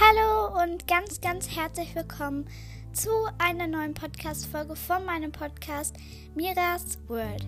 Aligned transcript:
Hallo 0.00 0.62
und 0.62 0.86
ganz, 0.86 1.20
ganz 1.20 1.56
herzlich 1.56 1.92
willkommen 1.96 2.46
zu 2.92 3.10
einer 3.38 3.66
neuen 3.66 3.94
Podcast-Folge 3.94 4.76
von 4.76 5.04
meinem 5.04 5.32
Podcast 5.32 5.96
Miras 6.36 7.00
World. 7.08 7.44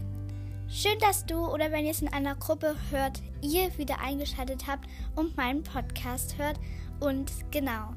Schön, 0.69 0.99
dass 0.99 1.25
du 1.25 1.47
oder 1.47 1.71
wenn 1.71 1.85
ihr 1.85 1.93
es 1.93 2.03
in 2.03 2.13
einer 2.13 2.35
Gruppe 2.35 2.75
hört, 2.91 3.23
ihr 3.41 3.71
wieder 3.79 4.01
eingeschaltet 4.01 4.67
habt 4.67 4.89
und 5.15 5.37
meinen 5.37 5.63
Podcast 5.63 6.39
hört. 6.39 6.59
Und 6.99 7.31
genau, 7.53 7.95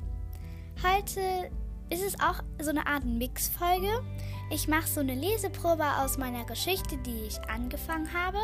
heute 0.84 1.50
ist 1.90 2.04
es 2.04 2.20
auch 2.20 2.44
so 2.62 2.70
eine 2.70 2.86
Art 2.86 3.06
Mix-Folge. 3.06 4.04
Ich 4.52 4.68
mache 4.68 4.88
so 4.88 5.00
eine 5.00 5.16
Leseprobe 5.16 5.86
aus 5.98 6.20
meiner 6.20 6.46
Geschichte, 6.46 6.98
die 6.98 7.24
ich 7.28 7.42
angefangen 7.50 8.14
habe. 8.14 8.38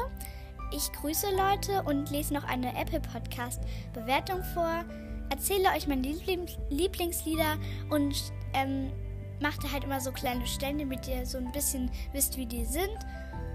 Ich 0.76 0.92
grüße 0.92 1.28
Leute 1.36 1.84
und 1.84 2.10
lese 2.10 2.34
noch 2.34 2.46
eine 2.46 2.76
Apple 2.76 3.00
Podcast 3.00 3.62
Bewertung 3.94 4.44
vor 4.56 4.86
erzähle 5.30 5.70
euch 5.76 5.88
meine 5.88 6.02
Lieblings 6.02 6.58
Lieblingslieder 6.70 7.58
und 7.90 8.16
ähm, 8.54 8.92
mache 9.42 9.72
halt 9.72 9.84
immer 9.84 10.02
so 10.02 10.12
kleine 10.12 10.46
Stände, 10.46 10.84
damit 10.84 11.08
ihr 11.08 11.26
so 11.26 11.38
ein 11.38 11.52
bisschen 11.52 11.90
wisst, 12.14 12.38
wie 12.38 12.46
die 12.46 12.66
sind. 12.66 12.98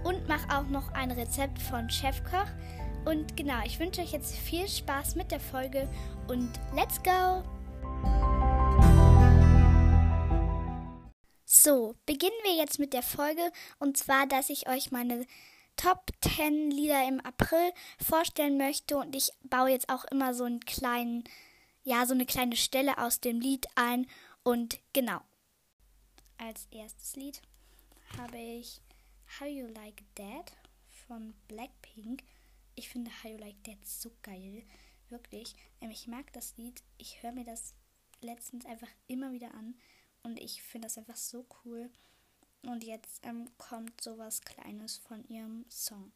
Und 0.03 0.27
mache 0.27 0.55
auch 0.55 0.67
noch 0.67 0.91
ein 0.93 1.11
Rezept 1.11 1.59
von 1.59 1.89
Chefkoch. 1.89 2.47
Und 3.05 3.37
genau, 3.37 3.59
ich 3.65 3.79
wünsche 3.79 4.01
euch 4.01 4.11
jetzt 4.11 4.35
viel 4.35 4.67
Spaß 4.67 5.15
mit 5.15 5.31
der 5.31 5.39
Folge 5.39 5.87
und 6.27 6.49
let's 6.75 7.01
go! 7.03 7.43
So, 11.45 11.95
beginnen 12.05 12.33
wir 12.43 12.55
jetzt 12.55 12.79
mit 12.79 12.93
der 12.93 13.03
Folge 13.03 13.41
und 13.79 13.97
zwar, 13.97 14.27
dass 14.27 14.49
ich 14.49 14.67
euch 14.67 14.91
meine 14.91 15.25
Top 15.77 16.11
10 16.21 16.71
Lieder 16.71 17.07
im 17.07 17.19
April 17.19 17.71
vorstellen 18.03 18.57
möchte 18.57 18.97
und 18.97 19.15
ich 19.15 19.31
baue 19.43 19.69
jetzt 19.69 19.89
auch 19.89 20.05
immer 20.05 20.33
so 20.33 20.45
einen 20.45 20.61
kleinen 20.61 21.23
ja, 21.85 22.05
so 22.05 22.13
eine 22.13 22.25
kleine 22.25 22.57
Stelle 22.57 22.97
aus 22.97 23.21
dem 23.21 23.39
Lied 23.39 23.67
ein. 23.75 24.07
Und 24.43 24.79
genau. 24.91 25.21
Als 26.37 26.67
erstes 26.71 27.15
Lied 27.15 27.41
habe 28.17 28.37
ich 28.37 28.81
How 29.39 29.47
You 29.47 29.67
Like 29.67 30.03
That 30.15 30.51
von 31.07 31.33
Blackpink. 31.47 32.23
Ich 32.73 32.89
finde 32.89 33.11
How 33.23 33.31
You 33.31 33.37
Like 33.37 33.63
That 33.63 33.85
so 33.85 34.11
geil. 34.23 34.63
Wirklich. 35.09 35.55
Ähm, 35.79 35.91
ich 35.91 36.07
mag 36.07 36.33
das 36.33 36.57
Lied. 36.57 36.83
Ich 36.97 37.21
höre 37.21 37.31
mir 37.31 37.45
das 37.45 37.75
letztens 38.19 38.65
einfach 38.65 38.89
immer 39.07 39.31
wieder 39.31 39.53
an. 39.53 39.75
Und 40.23 40.39
ich 40.39 40.63
finde 40.63 40.87
das 40.87 40.97
einfach 40.97 41.15
so 41.15 41.45
cool. 41.63 41.91
Und 42.63 42.83
jetzt 42.83 43.23
ähm, 43.23 43.47
kommt 43.59 44.01
sowas 44.01 44.41
Kleines 44.41 44.97
von 44.97 45.23
ihrem 45.27 45.65
Song. 45.69 46.11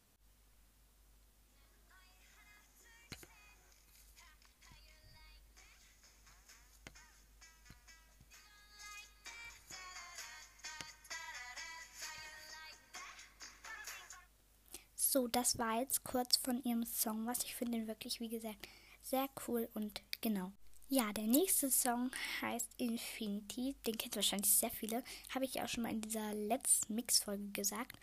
So, 15.20 15.28
das 15.28 15.58
war 15.58 15.78
jetzt 15.78 16.02
kurz 16.02 16.38
von 16.38 16.64
ihrem 16.64 16.86
Song, 16.86 17.26
was 17.26 17.44
ich 17.44 17.54
finde 17.54 17.86
wirklich, 17.86 18.20
wie 18.20 18.30
gesagt, 18.30 18.66
sehr 19.02 19.28
cool 19.46 19.68
und 19.74 20.00
genau. 20.22 20.50
Ja, 20.88 21.12
der 21.12 21.26
nächste 21.26 21.68
Song 21.70 22.10
heißt 22.40 22.66
Infinity. 22.78 23.76
Den 23.86 23.98
kennt 23.98 24.16
wahrscheinlich 24.16 24.50
sehr 24.50 24.70
viele. 24.70 25.04
Habe 25.34 25.44
ich 25.44 25.60
auch 25.60 25.68
schon 25.68 25.82
mal 25.82 25.92
in 25.92 26.00
dieser 26.00 26.32
letzten 26.32 26.94
Mix-Folge 26.94 27.50
gesagt. 27.52 27.98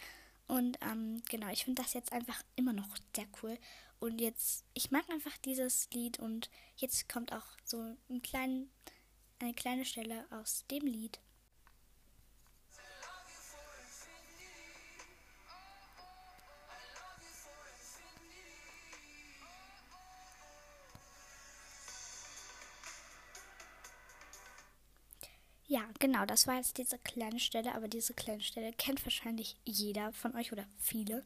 Und 0.46 0.78
ähm, 0.82 1.24
genau, 1.28 1.48
ich 1.48 1.66
finde 1.66 1.82
das 1.82 1.96
jetzt 1.96 2.14
einfach 2.14 2.44
immer 2.56 2.74
noch 2.74 2.96
sehr 3.16 3.26
cool. 3.42 3.58
Und 4.00 4.22
jetzt, 4.22 4.64
ich 4.76 4.92
mag 4.92 5.10
einfach 5.10 5.36
dieses 5.40 5.90
Lied 5.92 6.20
und 6.20 6.52
jetzt 6.76 7.10
kommt 7.10 7.34
auch 7.34 7.48
so 7.66 7.80
ein 8.12 8.22
klein, 8.22 8.70
eine 9.40 9.56
kleine 9.56 9.86
Stelle 9.86 10.24
aus 10.30 10.66
dem 10.70 10.86
Lied. 10.86 11.20
Genau, 26.00 26.26
das 26.26 26.48
war 26.48 26.56
jetzt 26.56 26.78
diese 26.78 26.98
kleine 27.00 27.40
Stelle, 27.40 27.74
aber 27.76 27.88
diese 27.88 28.14
kleine 28.14 28.42
Stelle 28.42 28.74
kennt 28.74 29.04
wahrscheinlich 29.06 29.56
jeder 29.66 30.12
von 30.14 30.36
euch 30.36 30.52
oder 30.52 30.66
viele. 30.80 31.24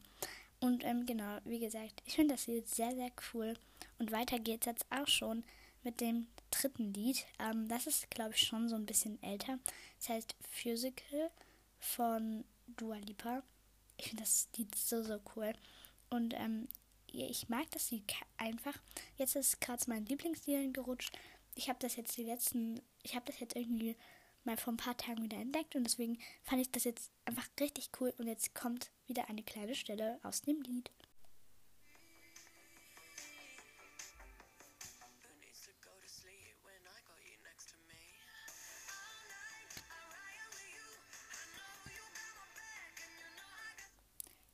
Und 0.60 0.84
ähm, 0.84 1.06
genau, 1.06 1.40
wie 1.46 1.60
gesagt, 1.60 2.04
ich 2.06 2.16
finde 2.16 2.36
das 2.36 2.48
Lied 2.48 2.68
sehr, 2.68 2.96
sehr 2.96 3.12
cool. 3.34 3.56
Und 3.98 4.12
weiter 4.12 4.40
geht's 4.40 4.68
jetzt 4.68 4.86
auch 4.92 5.08
schon 5.08 5.44
mit 5.84 6.02
dem 6.02 6.28
dritten 6.52 6.94
Lied. 6.94 7.26
Ähm, 7.40 7.68
das 7.68 7.88
ist, 7.88 8.12
glaube 8.12 8.36
ich, 8.36 8.42
schon 8.42 8.70
so 8.70 8.76
ein 8.76 8.86
bisschen 8.86 9.22
älter. 9.24 9.58
Das 9.98 10.10
heißt 10.10 10.36
Physical 10.50 11.32
von 11.80 12.46
Dua 12.68 12.98
Lipa. 12.98 13.42
Ich 13.98 14.10
finde 14.10 14.24
das 14.24 14.50
Lied 14.56 14.74
so, 14.76 15.02
so 15.04 15.20
cool. 15.36 15.54
Und 16.10 16.34
ähm, 16.36 16.68
ich 17.08 17.50
mag 17.50 17.70
das 17.72 17.92
Lied 17.92 18.04
einfach. 18.38 18.78
Jetzt 19.18 19.36
ist 19.36 19.60
gerade 19.62 19.84
mein 19.88 20.06
Lieblingslied 20.06 20.74
gerutscht. 20.74 21.18
Ich 21.56 21.70
habe 21.70 21.80
das 21.80 21.96
jetzt 21.96 22.16
die 22.18 22.24
letzten, 22.24 22.82
ich 23.04 23.16
habe 23.16 23.26
das 23.26 23.40
jetzt 23.40 23.56
irgendwie 23.56 23.96
mal 24.44 24.58
vor 24.58 24.74
ein 24.74 24.78
paar 24.78 24.98
Tagen 24.98 25.24
wieder 25.24 25.38
entdeckt 25.38 25.76
und 25.76 25.84
deswegen 25.84 26.20
fand 26.44 26.62
ich 26.62 26.72
das 26.72 26.84
jetzt 26.84 27.12
einfach 27.26 27.48
richtig 27.60 27.90
cool 28.00 28.14
und 28.18 28.28
jetzt 28.28 28.56
kommt 28.56 28.92
wieder 29.08 29.30
eine 29.30 29.44
kleine 29.44 29.76
Stelle 29.76 30.20
aus 30.24 30.42
dem 30.42 30.62
Lied. 30.62 30.92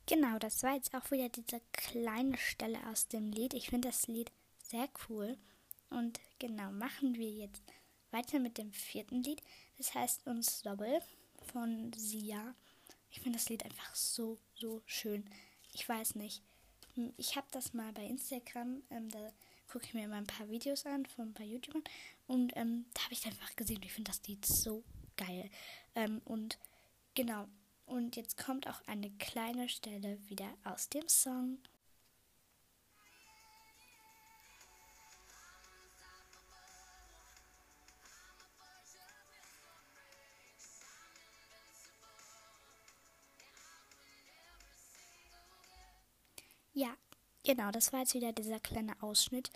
Genau, 0.08 0.38
das 0.38 0.62
war 0.62 0.74
jetzt 0.74 0.94
auch 0.94 1.10
wieder 1.10 1.28
diese 1.28 1.60
kleine 1.72 2.38
Stelle 2.38 2.78
aus 2.90 3.08
dem 3.08 3.30
Lied. 3.30 3.52
Ich 3.52 3.68
finde 3.68 3.88
das 3.88 4.06
Lied 4.06 4.32
sehr 4.62 4.88
cool. 5.08 5.36
Und 5.90 6.18
genau, 6.38 6.70
machen 6.72 7.14
wir 7.16 7.30
jetzt 7.30 7.62
weiter 8.10 8.38
mit 8.38 8.58
dem 8.58 8.72
vierten 8.72 9.22
Lied. 9.22 9.42
Das 9.76 9.94
heißt 9.94 10.26
Unstoppable 10.26 11.02
von 11.52 11.92
Sia. 11.94 12.54
Ich 13.10 13.20
finde 13.20 13.38
das 13.38 13.48
Lied 13.48 13.64
einfach 13.64 13.94
so, 13.94 14.38
so 14.54 14.82
schön. 14.86 15.24
Ich 15.72 15.88
weiß 15.88 16.14
nicht. 16.16 16.42
Hm, 16.94 17.12
ich 17.16 17.36
habe 17.36 17.46
das 17.50 17.72
mal 17.74 17.92
bei 17.92 18.04
Instagram, 18.04 18.82
ähm, 18.90 19.10
da 19.10 19.32
gucke 19.68 19.84
ich 19.84 19.94
mir 19.94 20.08
mal 20.08 20.16
ein 20.16 20.26
paar 20.26 20.48
Videos 20.48 20.86
an 20.86 21.06
von 21.06 21.28
ein 21.28 21.34
paar 21.34 21.46
YouTubern 21.46 21.84
und 22.26 22.52
ähm, 22.56 22.86
da 22.94 23.04
habe 23.04 23.12
ich 23.12 23.26
einfach 23.26 23.54
gesehen, 23.54 23.82
ich 23.82 23.92
finde 23.92 24.10
das 24.10 24.26
Lied 24.26 24.44
so 24.44 24.82
geil. 25.16 25.50
Ähm, 25.94 26.20
und 26.24 26.58
genau. 27.14 27.46
Und 27.86 28.16
jetzt 28.16 28.36
kommt 28.36 28.66
auch 28.66 28.82
eine 28.86 29.10
kleine 29.12 29.68
Stelle 29.68 30.18
wieder 30.28 30.48
aus 30.64 30.90
dem 30.90 31.08
Song. 31.08 31.58
Genau, 47.48 47.70
das 47.70 47.94
war 47.94 48.00
jetzt 48.00 48.12
wieder 48.12 48.30
dieser 48.32 48.60
kleine 48.60 48.92
Ausschnitt. 49.02 49.50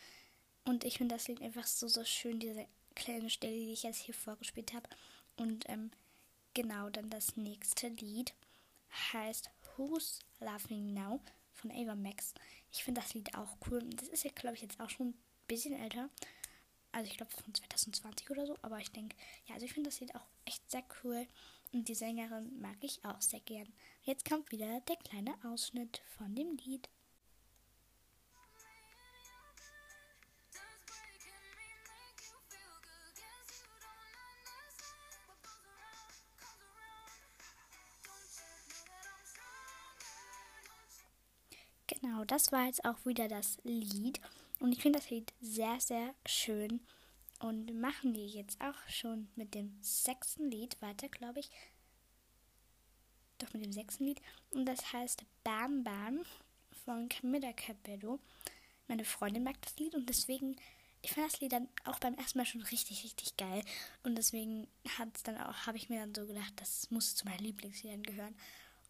Und 0.64 0.82
ich 0.84 0.96
finde 0.96 1.14
das 1.14 1.28
Lied 1.28 1.42
einfach 1.42 1.66
so, 1.66 1.88
so 1.88 2.04
schön, 2.04 2.40
diese 2.40 2.66
kleine 2.94 3.28
Stelle, 3.28 3.54
die 3.54 3.72
ich 3.72 3.82
jetzt 3.82 4.00
hier 4.00 4.14
vorgespielt 4.14 4.72
habe. 4.72 4.88
Und 5.36 5.68
ähm, 5.68 5.90
genau, 6.54 6.88
dann 6.88 7.10
das 7.10 7.36
nächste 7.36 7.88
Lied 7.88 8.32
heißt 9.12 9.50
Who's 9.76 10.20
Laughing 10.40 10.94
Now 10.94 11.20
von 11.52 11.70
Ava 11.70 11.94
Max. 11.94 12.32
Ich 12.72 12.82
finde 12.82 13.02
das 13.02 13.12
Lied 13.12 13.34
auch 13.34 13.56
cool. 13.70 13.82
Das 13.96 14.08
ist 14.08 14.24
ja, 14.24 14.30
glaube 14.34 14.56
ich, 14.56 14.62
jetzt 14.62 14.80
auch 14.80 14.88
schon 14.88 15.08
ein 15.08 15.22
bisschen 15.46 15.78
älter. 15.78 16.08
Also 16.92 17.10
ich 17.10 17.18
glaube 17.18 17.32
von 17.32 17.52
2020 17.52 18.30
oder 18.30 18.46
so. 18.46 18.56
Aber 18.62 18.78
ich 18.78 18.90
denke, 18.90 19.16
ja, 19.48 19.54
also 19.54 19.66
ich 19.66 19.74
finde 19.74 19.90
das 19.90 20.00
Lied 20.00 20.14
auch 20.14 20.26
echt 20.46 20.70
sehr 20.70 20.84
cool. 21.04 21.26
Und 21.72 21.88
die 21.88 21.94
Sängerin 21.94 22.58
mag 22.58 22.76
ich 22.80 23.04
auch 23.04 23.20
sehr 23.20 23.40
gern. 23.40 23.70
Jetzt 24.02 24.26
kommt 24.26 24.50
wieder 24.50 24.80
der 24.80 24.96
kleine 24.96 25.34
Ausschnitt 25.44 26.00
von 26.16 26.34
dem 26.34 26.56
Lied. 26.56 26.88
Genau, 42.02 42.24
das 42.24 42.50
war 42.50 42.66
jetzt 42.66 42.84
auch 42.84 43.06
wieder 43.06 43.28
das 43.28 43.58
Lied. 43.62 44.20
Und 44.58 44.72
ich 44.72 44.82
finde 44.82 44.98
das 44.98 45.08
Lied 45.08 45.32
sehr, 45.40 45.80
sehr 45.80 46.14
schön. 46.26 46.80
Und 47.38 47.80
machen 47.80 48.14
wir 48.14 48.26
jetzt 48.26 48.60
auch 48.60 48.88
schon 48.88 49.28
mit 49.36 49.54
dem 49.54 49.78
sechsten 49.80 50.50
Lied 50.50 50.80
weiter, 50.82 51.08
glaube 51.08 51.40
ich. 51.40 51.50
Doch 53.38 53.52
mit 53.54 53.64
dem 53.64 53.72
sechsten 53.72 54.04
Lied. 54.04 54.20
Und 54.50 54.66
das 54.66 54.92
heißt 54.92 55.24
Bam 55.44 55.84
Bam 55.84 56.24
von 56.84 57.08
Camilla 57.08 57.52
Cabello. 57.52 58.18
Meine 58.88 59.04
Freundin 59.04 59.44
mag 59.44 59.60
das 59.62 59.76
Lied 59.76 59.94
und 59.94 60.08
deswegen 60.08 60.56
ich 61.02 61.12
fand 61.12 61.32
das 61.32 61.40
Lied 61.40 61.52
dann 61.52 61.68
auch 61.84 61.98
beim 61.98 62.14
ersten 62.14 62.38
Mal 62.38 62.46
schon 62.46 62.62
richtig, 62.62 63.02
richtig 63.02 63.36
geil. 63.36 63.64
Und 64.04 64.16
deswegen 64.16 64.68
hat's 64.98 65.24
dann 65.24 65.36
auch, 65.36 65.66
habe 65.66 65.76
ich 65.76 65.88
mir 65.88 66.00
dann 66.00 66.14
so 66.14 66.26
gedacht, 66.26 66.52
das 66.56 66.90
muss 66.90 67.16
zu 67.16 67.26
meinen 67.26 67.40
Lieblingsliedern 67.40 68.04
gehören. 68.04 68.36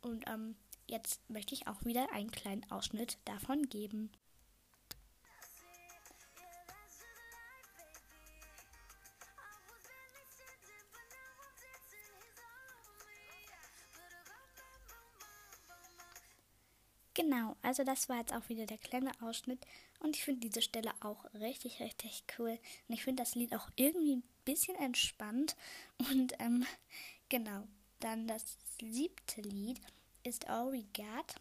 Und 0.02 0.26
ähm, 0.28 0.56
jetzt 0.92 1.28
möchte 1.28 1.54
ich 1.54 1.66
auch 1.66 1.84
wieder 1.84 2.12
einen 2.12 2.30
kleinen 2.30 2.70
Ausschnitt 2.70 3.18
davon 3.24 3.68
geben. 3.68 4.10
Genau, 17.14 17.56
also 17.62 17.84
das 17.84 18.08
war 18.08 18.18
jetzt 18.18 18.32
auch 18.32 18.48
wieder 18.48 18.66
der 18.66 18.78
kleine 18.78 19.12
Ausschnitt 19.20 19.66
und 20.00 20.16
ich 20.16 20.24
finde 20.24 20.40
diese 20.40 20.62
Stelle 20.62 20.92
auch 21.00 21.24
richtig, 21.34 21.80
richtig 21.80 22.24
cool. 22.38 22.58
Und 22.88 22.94
ich 22.94 23.04
finde 23.04 23.22
das 23.22 23.34
Lied 23.34 23.54
auch 23.54 23.68
irgendwie 23.76 24.16
ein 24.16 24.24
bisschen 24.44 24.76
entspannt. 24.76 25.56
Und 25.98 26.32
ähm, 26.38 26.66
genau, 27.28 27.64
dann 28.00 28.26
das 28.26 28.56
siebte 28.80 29.42
Lied 29.42 29.80
ist 30.24 30.48
All 30.48 30.72
We 30.72 30.84
Got 30.94 31.34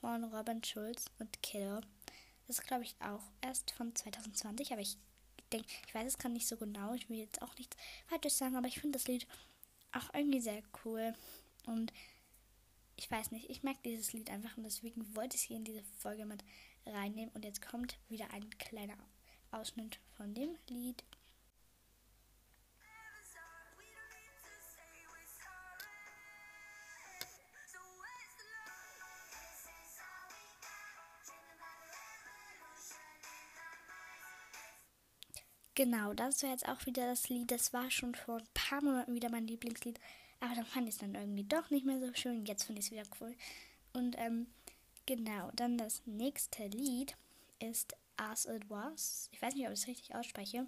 von 0.00 0.24
Robin 0.24 0.62
Schulz 0.62 1.06
und 1.18 1.42
Kiddo. 1.42 1.80
Das 2.46 2.58
ist, 2.58 2.66
glaube 2.66 2.84
ich, 2.84 2.94
auch 3.00 3.22
erst 3.40 3.70
von 3.72 3.94
2020, 3.94 4.72
aber 4.72 4.82
ich 4.82 4.96
denke, 5.52 5.68
ich 5.86 5.94
weiß 5.94 6.06
es 6.06 6.18
gerade 6.18 6.34
nicht 6.34 6.48
so 6.48 6.56
genau. 6.56 6.94
Ich 6.94 7.08
will 7.08 7.18
jetzt 7.18 7.42
auch 7.42 7.56
nichts 7.56 7.76
Falsches 8.06 8.38
sagen, 8.38 8.56
aber 8.56 8.68
ich 8.68 8.80
finde 8.80 8.98
das 8.98 9.06
Lied 9.08 9.26
auch 9.92 10.12
irgendwie 10.14 10.40
sehr 10.40 10.62
cool. 10.84 11.14
Und 11.66 11.92
ich 12.96 13.10
weiß 13.10 13.30
nicht, 13.30 13.50
ich 13.50 13.62
mag 13.62 13.82
dieses 13.82 14.12
Lied 14.12 14.30
einfach 14.30 14.56
und 14.56 14.64
deswegen 14.64 15.14
wollte 15.14 15.36
ich 15.36 15.42
es 15.42 15.48
hier 15.48 15.56
in 15.56 15.64
diese 15.64 15.82
Folge 15.98 16.24
mit 16.24 16.44
reinnehmen. 16.86 17.32
Und 17.34 17.44
jetzt 17.44 17.62
kommt 17.62 17.98
wieder 18.08 18.30
ein 18.32 18.48
kleiner 18.58 18.96
Ausschnitt 19.50 19.98
von 20.16 20.34
dem 20.34 20.56
Lied. 20.68 21.04
Genau, 35.74 36.12
das 36.12 36.42
war 36.42 36.50
jetzt 36.50 36.68
auch 36.68 36.84
wieder 36.84 37.06
das 37.06 37.30
Lied. 37.30 37.50
Das 37.50 37.72
war 37.72 37.90
schon 37.90 38.14
vor 38.14 38.38
ein 38.38 38.48
paar 38.52 38.82
Monaten 38.82 39.14
wieder 39.14 39.30
mein 39.30 39.46
Lieblingslied. 39.46 39.98
Aber 40.40 40.54
dann 40.54 40.66
fand 40.66 40.88
ich 40.88 40.94
es 40.94 41.00
dann 41.00 41.14
irgendwie 41.14 41.44
doch 41.44 41.70
nicht 41.70 41.86
mehr 41.86 41.98
so 41.98 42.12
schön. 42.14 42.44
Jetzt 42.44 42.64
finde 42.64 42.80
ich 42.80 42.86
es 42.86 42.92
wieder 42.92 43.04
cool. 43.20 43.34
Und 43.94 44.16
ähm, 44.18 44.48
genau, 45.06 45.50
dann 45.54 45.78
das 45.78 46.02
nächste 46.04 46.66
Lied 46.66 47.16
ist 47.58 47.96
As 48.18 48.44
It 48.44 48.68
Was. 48.68 49.30
Ich 49.32 49.40
weiß 49.40 49.54
nicht, 49.54 49.66
ob 49.66 49.72
ich 49.72 49.80
es 49.80 49.86
richtig 49.86 50.14
ausspreche. 50.14 50.66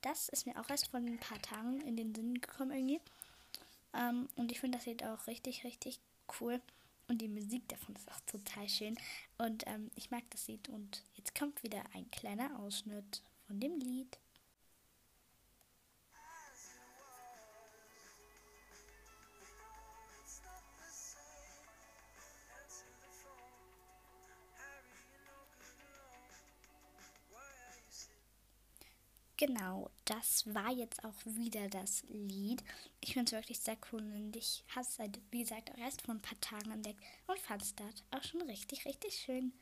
Das 0.00 0.28
ist 0.30 0.46
mir 0.46 0.58
auch 0.58 0.70
erst 0.70 0.88
vor 0.88 1.00
ein 1.00 1.18
paar 1.18 1.42
Tagen 1.42 1.80
in 1.82 1.96
den 1.96 2.14
Sinn 2.14 2.40
gekommen 2.40 2.70
irgendwie. 2.70 3.00
Ähm, 3.92 4.28
und 4.36 4.50
ich 4.50 4.60
finde 4.60 4.78
das 4.78 4.86
Lied 4.86 5.04
auch 5.04 5.26
richtig, 5.26 5.64
richtig 5.64 6.00
cool. 6.40 6.60
Und 7.08 7.20
die 7.20 7.28
Musik 7.28 7.68
davon 7.68 7.96
ist 7.96 8.10
auch 8.10 8.20
total 8.20 8.68
schön. 8.68 8.96
Und 9.36 9.66
ähm, 9.66 9.90
ich 9.94 10.10
mag 10.10 10.22
das 10.30 10.46
Lied. 10.48 10.68
Und 10.68 11.02
jetzt 11.16 11.34
kommt 11.34 11.62
wieder 11.62 11.82
ein 11.92 12.10
kleiner 12.10 12.58
Ausschnitt 12.60 13.22
von 13.46 13.60
dem 13.60 13.78
Lied. 13.78 14.18
Genau, 29.38 29.88
das 30.04 30.52
war 30.52 30.72
jetzt 30.72 31.04
auch 31.04 31.14
wieder 31.24 31.68
das 31.68 32.02
Lied. 32.08 32.62
Ich 33.00 33.12
finde 33.12 33.26
es 33.26 33.32
wirklich 33.32 33.60
sehr 33.60 33.78
cool 33.92 34.02
und 34.02 34.34
ich 34.34 34.64
habe 34.74 34.80
es 34.80 34.96
seit, 34.96 35.20
wie 35.30 35.38
gesagt, 35.38 35.70
auch 35.70 35.78
erst 35.78 36.02
vor 36.02 36.16
ein 36.16 36.20
paar 36.20 36.40
Tagen 36.40 36.72
entdeckt 36.72 37.00
und 37.28 37.38
fand 37.38 37.62
es 37.62 37.72
dort 37.76 38.02
auch 38.10 38.22
schon 38.24 38.42
richtig, 38.42 38.84
richtig 38.84 39.14
schön. 39.14 39.52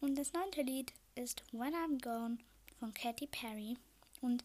Und 0.00 0.16
das 0.16 0.32
neunte 0.32 0.62
Lied 0.62 0.92
ist 1.14 1.44
When 1.52 1.72
I'm 1.72 2.02
Gone 2.02 2.38
von 2.80 2.92
Katy 2.92 3.28
Perry. 3.28 3.78
Und 4.22 4.44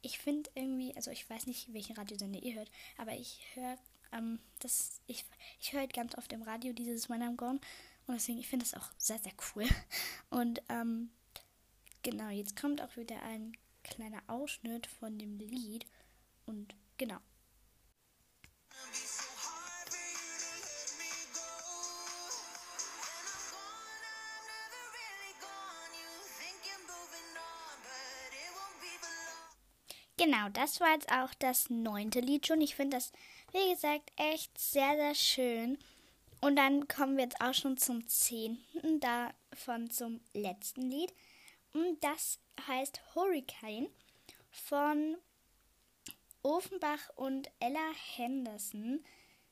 ich 0.00 0.18
finde 0.18 0.50
irgendwie, 0.54 0.96
also 0.96 1.10
ich 1.10 1.28
weiß 1.28 1.46
nicht, 1.46 1.70
welchen 1.74 1.94
Radiosender 1.94 2.42
ihr 2.42 2.54
hört, 2.54 2.70
aber 2.96 3.12
ich 3.12 3.42
höre 3.54 3.76
ähm, 4.12 4.38
das, 4.60 5.02
ich, 5.06 5.24
ich 5.60 5.74
höre 5.74 5.80
halt 5.80 5.92
ganz 5.92 6.16
oft 6.16 6.32
im 6.32 6.42
Radio 6.42 6.72
dieses 6.72 7.10
When 7.10 7.22
I'm 7.22 7.36
Gone 7.36 7.60
und 8.06 8.14
deswegen, 8.14 8.38
ich 8.38 8.48
finde 8.48 8.64
das 8.64 8.74
auch 8.74 8.90
sehr, 8.96 9.18
sehr 9.18 9.32
cool. 9.54 9.64
Und 10.30 10.60
ähm, 10.68 11.10
genau, 12.02 12.30
jetzt 12.30 12.60
kommt 12.60 12.82
auch 12.82 12.96
wieder 12.96 13.22
ein 13.22 13.56
kleiner 13.82 14.22
Ausschnitt 14.26 14.86
von 14.86 15.18
dem 15.18 15.38
Lied 15.38 15.86
und 16.46 16.74
genau. 16.96 17.18
Genau, 30.18 30.48
das 30.50 30.78
war 30.80 30.92
jetzt 30.92 31.10
auch 31.10 31.34
das 31.40 31.68
neunte 31.68 32.20
Lied 32.20 32.46
schon. 32.46 32.60
Ich 32.60 32.76
finde 32.76 32.96
das, 32.96 33.10
wie 33.50 33.72
gesagt, 33.72 34.12
echt 34.16 34.56
sehr, 34.56 34.94
sehr 34.94 35.14
schön. 35.16 35.78
Und 36.40 36.54
dann 36.54 36.86
kommen 36.86 37.16
wir 37.16 37.24
jetzt 37.24 37.40
auch 37.40 37.54
schon 37.54 37.76
zum 37.76 38.06
zehnten, 38.06 39.00
davon 39.00 39.90
zum 39.90 40.20
letzten 40.32 40.82
Lied. 40.82 41.12
Und 41.72 42.02
das 42.02 42.38
heißt 42.66 43.00
Hurricane 43.14 43.88
von 44.50 45.16
Ofenbach 46.42 47.08
und 47.16 47.50
Ella 47.60 47.92
Henderson. 48.16 49.04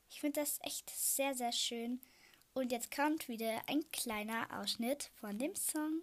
Ich 0.09 0.19
finde 0.19 0.41
das 0.41 0.59
echt 0.61 0.89
sehr, 0.89 1.33
sehr 1.33 1.51
schön. 1.51 2.01
Und 2.53 2.71
jetzt 2.71 2.93
kommt 2.93 3.29
wieder 3.29 3.61
ein 3.67 3.89
kleiner 3.91 4.47
Ausschnitt 4.59 5.09
von 5.19 5.37
dem 5.39 5.55
Song. 5.55 6.01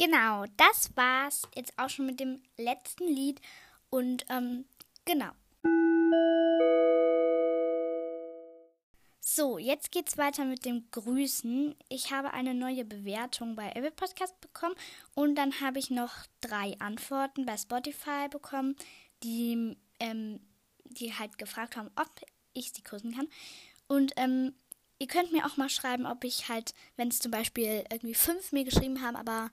Genau, 0.00 0.46
das 0.56 0.96
war's 0.96 1.42
jetzt 1.54 1.78
auch 1.78 1.90
schon 1.90 2.06
mit 2.06 2.20
dem 2.20 2.40
letzten 2.56 3.06
Lied. 3.06 3.38
Und 3.90 4.24
ähm, 4.30 4.64
genau. 5.04 5.28
So, 9.20 9.58
jetzt 9.58 9.92
geht's 9.92 10.16
weiter 10.16 10.46
mit 10.46 10.64
dem 10.64 10.90
Grüßen. 10.90 11.74
Ich 11.90 12.12
habe 12.12 12.32
eine 12.32 12.54
neue 12.54 12.86
Bewertung 12.86 13.56
bei 13.56 13.72
Apple 13.72 13.90
Podcast 13.90 14.40
bekommen 14.40 14.74
und 15.14 15.34
dann 15.34 15.60
habe 15.60 15.78
ich 15.78 15.90
noch 15.90 16.14
drei 16.40 16.76
Antworten 16.78 17.44
bei 17.44 17.58
Spotify 17.58 18.26
bekommen, 18.30 18.76
die, 19.22 19.76
ähm, 19.98 20.40
die 20.84 21.12
halt 21.12 21.36
gefragt 21.36 21.76
haben, 21.76 21.90
ob 21.96 22.08
ich 22.54 22.72
sie 22.72 22.82
grüßen 22.82 23.14
kann. 23.14 23.28
Und 23.86 24.14
ähm, 24.16 24.54
ihr 24.98 25.08
könnt 25.08 25.30
mir 25.30 25.44
auch 25.44 25.58
mal 25.58 25.68
schreiben, 25.68 26.06
ob 26.06 26.24
ich 26.24 26.48
halt, 26.48 26.74
wenn 26.96 27.08
es 27.08 27.18
zum 27.18 27.30
Beispiel 27.30 27.84
irgendwie 27.90 28.14
fünf 28.14 28.52
mir 28.52 28.64
geschrieben 28.64 29.02
haben, 29.02 29.16
aber 29.16 29.50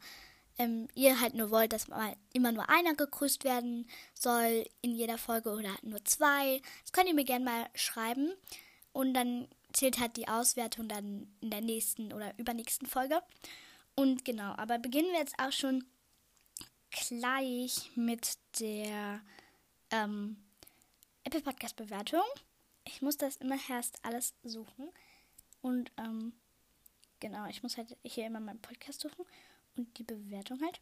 ähm, 0.57 0.87
ihr 0.95 1.19
halt 1.21 1.33
nur 1.33 1.51
wollt, 1.51 1.73
dass 1.73 1.87
mal 1.87 2.15
immer 2.33 2.51
nur 2.51 2.69
einer 2.69 2.95
gegrüßt 2.95 3.43
werden 3.43 3.87
soll 4.13 4.65
in 4.81 4.95
jeder 4.95 5.17
Folge 5.17 5.51
oder 5.51 5.75
nur 5.81 6.03
zwei. 6.05 6.61
Das 6.81 6.91
könnt 6.91 7.07
ihr 7.07 7.13
mir 7.13 7.25
gerne 7.25 7.45
mal 7.45 7.69
schreiben. 7.75 8.31
Und 8.91 9.13
dann 9.13 9.47
zählt 9.73 9.99
halt 9.99 10.17
die 10.17 10.27
Auswertung 10.27 10.87
dann 10.87 11.27
in 11.41 11.51
der 11.51 11.61
nächsten 11.61 12.11
oder 12.11 12.33
übernächsten 12.39 12.87
Folge. 12.87 13.21
Und 13.95 14.25
genau, 14.25 14.53
aber 14.57 14.79
beginnen 14.79 15.11
wir 15.11 15.19
jetzt 15.19 15.37
auch 15.39 15.51
schon 15.51 15.85
gleich 16.89 17.91
mit 17.95 18.37
der 18.59 19.21
ähm, 19.91 20.37
Apple 21.23 21.41
Podcast 21.41 21.75
Bewertung. 21.75 22.23
Ich 22.85 23.01
muss 23.01 23.17
das 23.17 23.35
immer 23.35 23.57
erst 23.69 24.03
alles 24.03 24.33
suchen. 24.43 24.89
Und 25.61 25.91
ähm, 25.97 26.33
genau, 27.19 27.45
ich 27.47 27.61
muss 27.61 27.77
halt 27.77 27.95
hier 28.03 28.25
immer 28.25 28.39
meinen 28.39 28.61
Podcast 28.61 29.01
suchen 29.01 29.25
und 29.77 29.97
die 29.97 30.03
Bewertung 30.03 30.61
halt. 30.61 30.81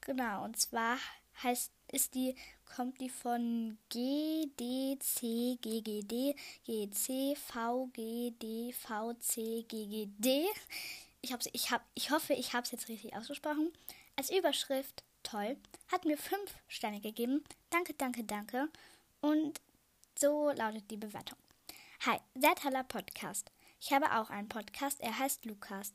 Genau, 0.00 0.44
und 0.44 0.58
zwar 0.58 0.98
heißt 1.42 1.72
ist 1.92 2.14
die 2.14 2.34
kommt 2.64 3.00
die 3.00 3.08
von 3.08 3.78
GDC 3.90 5.60
GGD 5.60 6.34
GC 6.64 7.36
VGD 7.36 8.72
VC 8.72 9.68
GGD. 9.68 10.46
Ich 11.22 11.32
hab's, 11.32 11.48
ich 11.52 11.70
hab, 11.70 11.84
ich 11.94 12.10
hoffe, 12.10 12.34
ich 12.34 12.52
habe 12.52 12.64
es 12.64 12.72
jetzt 12.72 12.88
richtig 12.88 13.14
ausgesprochen. 13.14 13.72
Als 14.16 14.30
Überschrift 14.30 15.04
toll, 15.22 15.56
hat 15.90 16.04
mir 16.04 16.16
fünf 16.16 16.54
Sterne 16.68 17.00
gegeben. 17.00 17.44
Danke, 17.70 17.94
danke, 17.94 18.24
danke. 18.24 18.68
Und 19.20 19.60
so 20.18 20.50
lautet 20.50 20.90
die 20.90 20.96
Bewertung. 20.96 21.38
Hi, 22.06 22.18
sehr 22.34 22.54
toller 22.54 22.84
Podcast. 22.84 23.50
Ich 23.80 23.92
habe 23.92 24.12
auch 24.16 24.30
einen 24.30 24.48
Podcast, 24.48 25.00
er 25.00 25.18
heißt 25.18 25.44
Lukas. 25.44 25.92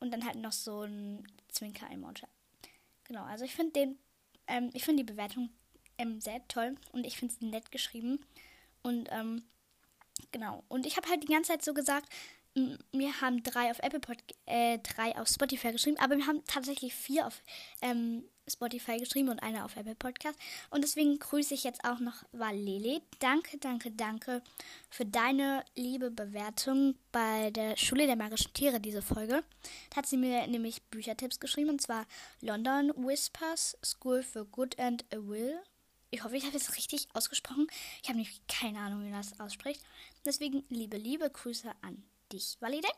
Und 0.00 0.10
dann 0.10 0.24
halt 0.24 0.36
noch 0.36 0.52
so 0.52 0.82
ein 0.82 1.26
Zwinker-Emoji. 1.48 2.26
Genau, 3.04 3.22
also 3.24 3.44
ich 3.44 3.54
finde 3.54 3.72
den, 3.72 3.98
ähm, 4.46 4.70
ich 4.72 4.84
finde 4.84 5.04
die 5.04 5.12
Bewertung 5.12 5.50
ähm, 5.98 6.20
sehr 6.20 6.46
toll 6.48 6.76
und 6.92 7.06
ich 7.06 7.16
finde 7.16 7.34
sie 7.34 7.46
nett 7.46 7.70
geschrieben. 7.70 8.24
Und 8.82 9.08
ähm, 9.12 9.44
genau. 10.32 10.64
Und 10.68 10.86
ich 10.86 10.96
habe 10.96 11.08
halt 11.08 11.22
die 11.22 11.32
ganze 11.32 11.52
Zeit 11.52 11.64
so 11.64 11.74
gesagt, 11.74 12.08
wir 12.54 13.20
haben 13.20 13.42
drei 13.42 13.70
auf 13.70 13.80
Apple 13.80 14.00
Pod 14.00 14.18
äh, 14.46 14.78
drei 14.78 15.16
auf 15.18 15.28
Spotify 15.28 15.72
geschrieben, 15.72 15.98
aber 15.98 16.16
wir 16.16 16.26
haben 16.26 16.44
tatsächlich 16.46 16.94
vier 16.94 17.26
auf 17.26 17.42
ähm, 17.80 18.24
Spotify 18.48 18.98
geschrieben 18.98 19.28
und 19.28 19.42
eine 19.42 19.64
auf 19.64 19.76
Apple 19.76 19.94
Podcast. 19.94 20.38
Und 20.70 20.82
deswegen 20.82 21.18
grüße 21.18 21.54
ich 21.54 21.64
jetzt 21.64 21.84
auch 21.84 21.98
noch 21.98 22.24
Valele. 22.32 23.00
Danke, 23.18 23.58
danke, 23.58 23.90
danke 23.90 24.42
für 24.90 25.04
deine 25.04 25.64
liebe 25.74 26.10
Bewertung 26.10 26.94
bei 27.10 27.50
der 27.50 27.76
Schule 27.76 28.06
der 28.06 28.16
magischen 28.16 28.52
Tiere, 28.52 28.80
diese 28.80 29.02
Folge. 29.02 29.42
Da 29.90 29.96
hat 29.96 30.06
sie 30.06 30.16
mir 30.16 30.46
nämlich 30.46 30.82
Büchertipps 30.84 31.40
geschrieben, 31.40 31.70
und 31.70 31.82
zwar 31.82 32.06
London 32.40 32.92
Whispers, 32.96 33.76
School 33.84 34.22
for 34.22 34.44
Good 34.44 34.78
and 34.78 35.04
a 35.12 35.16
Will. 35.16 35.58
Ich 36.10 36.22
hoffe, 36.22 36.36
ich 36.36 36.46
habe 36.46 36.56
es 36.56 36.76
richtig 36.76 37.08
ausgesprochen. 37.14 37.66
Ich 38.02 38.08
habe 38.08 38.18
nämlich 38.18 38.40
keine 38.46 38.78
Ahnung, 38.78 39.04
wie 39.04 39.10
man 39.10 39.22
das 39.22 39.40
ausspricht. 39.40 39.82
Deswegen 40.24 40.64
liebe, 40.68 40.96
liebe 40.96 41.28
Grüße 41.28 41.72
an 41.82 42.04
dich, 42.32 42.56
Valide. 42.60 42.88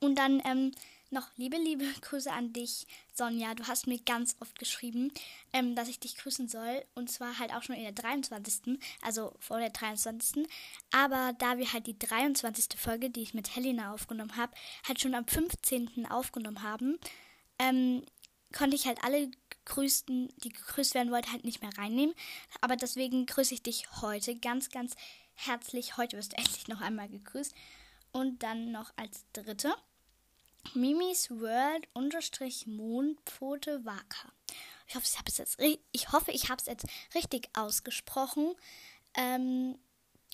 Und 0.00 0.16
dann 0.16 0.42
ähm, 0.44 0.72
noch 1.10 1.28
liebe, 1.36 1.56
liebe 1.56 1.84
Grüße 2.00 2.30
an 2.30 2.52
dich, 2.52 2.86
Sonja. 3.12 3.54
Du 3.54 3.66
hast 3.66 3.86
mir 3.86 3.98
ganz 3.98 4.36
oft 4.40 4.58
geschrieben, 4.58 5.12
ähm, 5.52 5.74
dass 5.74 5.88
ich 5.88 6.00
dich 6.00 6.16
grüßen 6.16 6.48
soll. 6.48 6.84
Und 6.94 7.10
zwar 7.10 7.38
halt 7.38 7.52
auch 7.54 7.62
schon 7.62 7.76
in 7.76 7.82
der 7.82 7.92
23. 7.92 8.78
Also 9.02 9.34
vor 9.38 9.58
der 9.58 9.70
23. 9.70 10.46
Aber 10.90 11.34
da 11.38 11.58
wir 11.58 11.72
halt 11.72 11.86
die 11.86 11.98
23. 11.98 12.78
Folge, 12.78 13.10
die 13.10 13.22
ich 13.22 13.34
mit 13.34 13.54
Helena 13.54 13.94
aufgenommen 13.94 14.36
habe, 14.36 14.52
halt 14.86 15.00
schon 15.00 15.14
am 15.14 15.26
15. 15.26 16.06
aufgenommen 16.10 16.62
haben, 16.62 16.98
ähm, 17.58 18.02
konnte 18.52 18.76
ich 18.76 18.86
halt 18.86 19.02
alle 19.04 19.30
Grüßten, 19.64 20.32
die 20.38 20.48
gegrüßt 20.48 20.94
werden 20.94 21.12
wollten, 21.12 21.32
halt 21.32 21.44
nicht 21.44 21.60
mehr 21.60 21.76
reinnehmen. 21.76 22.14
Aber 22.60 22.76
deswegen 22.76 23.26
grüße 23.26 23.54
ich 23.54 23.62
dich 23.62 23.86
heute 24.00 24.36
ganz, 24.36 24.70
ganz 24.70 24.94
herzlich. 25.34 25.96
Heute 25.96 26.16
wirst 26.16 26.32
du 26.32 26.36
endlich 26.38 26.68
noch 26.68 26.80
einmal 26.80 27.08
gegrüßt. 27.08 27.54
Und 28.12 28.42
dann 28.42 28.72
noch 28.72 28.92
als 28.96 29.24
dritte 29.32 29.74
Mimis 30.74 31.30
World 31.30 31.88
unterstrich 31.94 32.66
Mondpfote 32.66 33.84
Waka. 33.84 34.32
Ich 34.86 34.94
hoffe, 34.94 35.06
ich 35.06 35.18
habe 35.18 35.28
es 35.28 35.38
jetzt, 35.38 35.58
ich 35.92 36.12
hoffe, 36.12 36.32
ich 36.32 36.48
habe 36.48 36.60
es 36.60 36.66
jetzt 36.66 36.86
richtig 37.14 37.48
ausgesprochen. 37.54 38.54
Ähm, 39.14 39.78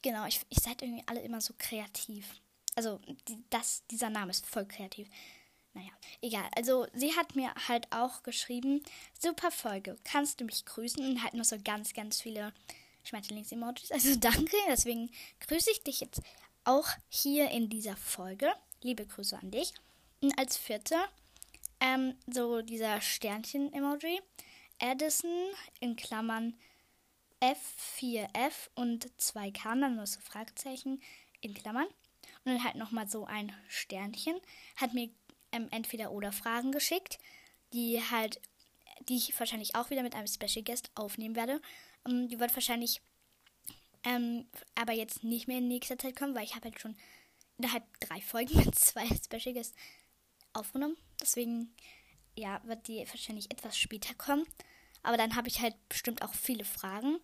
genau, 0.02 0.26
ich, 0.26 0.40
ich 0.48 0.58
seid 0.58 0.82
irgendwie 0.82 1.02
alle 1.06 1.20
immer 1.22 1.40
so 1.40 1.54
kreativ. 1.58 2.40
Also, 2.76 3.00
das, 3.50 3.84
dieser 3.90 4.10
Name 4.10 4.30
ist 4.30 4.46
voll 4.46 4.66
kreativ. 4.66 5.08
Naja, 5.72 5.90
egal. 6.20 6.48
Also, 6.56 6.86
sie 6.92 7.16
hat 7.16 7.34
mir 7.34 7.52
halt 7.68 7.90
auch 7.90 8.22
geschrieben: 8.22 8.82
Super 9.18 9.50
Folge, 9.50 9.96
kannst 10.04 10.40
du 10.40 10.44
mich 10.44 10.64
grüßen? 10.64 11.04
Und 11.04 11.22
halt 11.22 11.34
noch 11.34 11.44
so 11.44 11.56
ganz, 11.62 11.92
ganz 11.92 12.20
viele 12.20 12.52
Schmetterlings-Emojis. 13.04 13.90
Also, 13.90 14.14
danke. 14.20 14.56
Deswegen 14.68 15.10
grüße 15.40 15.70
ich 15.70 15.82
dich 15.82 16.00
jetzt 16.00 16.22
auch 16.64 16.88
hier 17.08 17.50
in 17.50 17.68
dieser 17.68 17.96
Folge. 17.96 18.52
Liebe 18.82 19.06
Grüße 19.06 19.38
an 19.38 19.50
dich. 19.50 19.72
Und 20.20 20.38
als 20.38 20.56
vierte, 20.56 20.96
ähm, 21.80 22.14
so 22.26 22.62
dieser 22.62 23.00
Sternchen-Emoji. 23.00 24.20
Addison 24.80 25.30
in 25.80 25.96
Klammern 25.96 26.54
F4F 27.40 28.70
und 28.74 29.08
zwei 29.20 29.50
K, 29.50 29.74
dann 29.74 29.96
nur 29.96 30.06
so 30.06 30.20
Fragezeichen 30.20 31.00
in 31.40 31.54
Klammern. 31.54 31.86
Und 32.44 32.52
dann 32.52 32.64
halt 32.64 32.76
nochmal 32.76 33.08
so 33.08 33.24
ein 33.24 33.52
Sternchen. 33.68 34.36
Hat 34.76 34.94
mir 34.94 35.10
ähm, 35.52 35.68
entweder 35.70 36.10
oder 36.10 36.32
Fragen 36.32 36.72
geschickt, 36.72 37.18
die 37.72 38.00
halt, 38.10 38.40
die 39.08 39.16
ich 39.16 39.38
wahrscheinlich 39.38 39.74
auch 39.74 39.90
wieder 39.90 40.02
mit 40.02 40.14
einem 40.14 40.26
Special 40.26 40.64
Guest 40.64 40.90
aufnehmen 40.94 41.36
werde. 41.36 41.60
Ähm, 42.06 42.28
die 42.28 42.40
wird 42.40 42.54
wahrscheinlich 42.54 43.00
ähm, 44.04 44.46
aber 44.74 44.92
jetzt 44.92 45.24
nicht 45.24 45.48
mehr 45.48 45.58
in 45.58 45.68
nächster 45.68 45.98
Zeit 45.98 46.16
kommen, 46.16 46.34
weil 46.34 46.44
ich 46.44 46.54
habe 46.54 46.66
halt 46.66 46.80
schon 46.80 46.96
innerhalb 47.58 47.84
drei 48.00 48.20
Folgen 48.20 48.56
mit 48.56 48.74
zwei 48.78 49.06
Special 49.06 49.54
Guests 49.54 49.76
aufgenommen. 50.52 50.96
Deswegen, 51.20 51.74
ja, 52.36 52.60
wird 52.64 52.88
die 52.88 52.98
wahrscheinlich 53.08 53.50
etwas 53.50 53.78
später 53.78 54.14
kommen. 54.14 54.44
Aber 55.02 55.16
dann 55.16 55.36
habe 55.36 55.48
ich 55.48 55.60
halt 55.60 55.74
bestimmt 55.88 56.22
auch 56.22 56.34
viele 56.34 56.64
Fragen. 56.64 57.18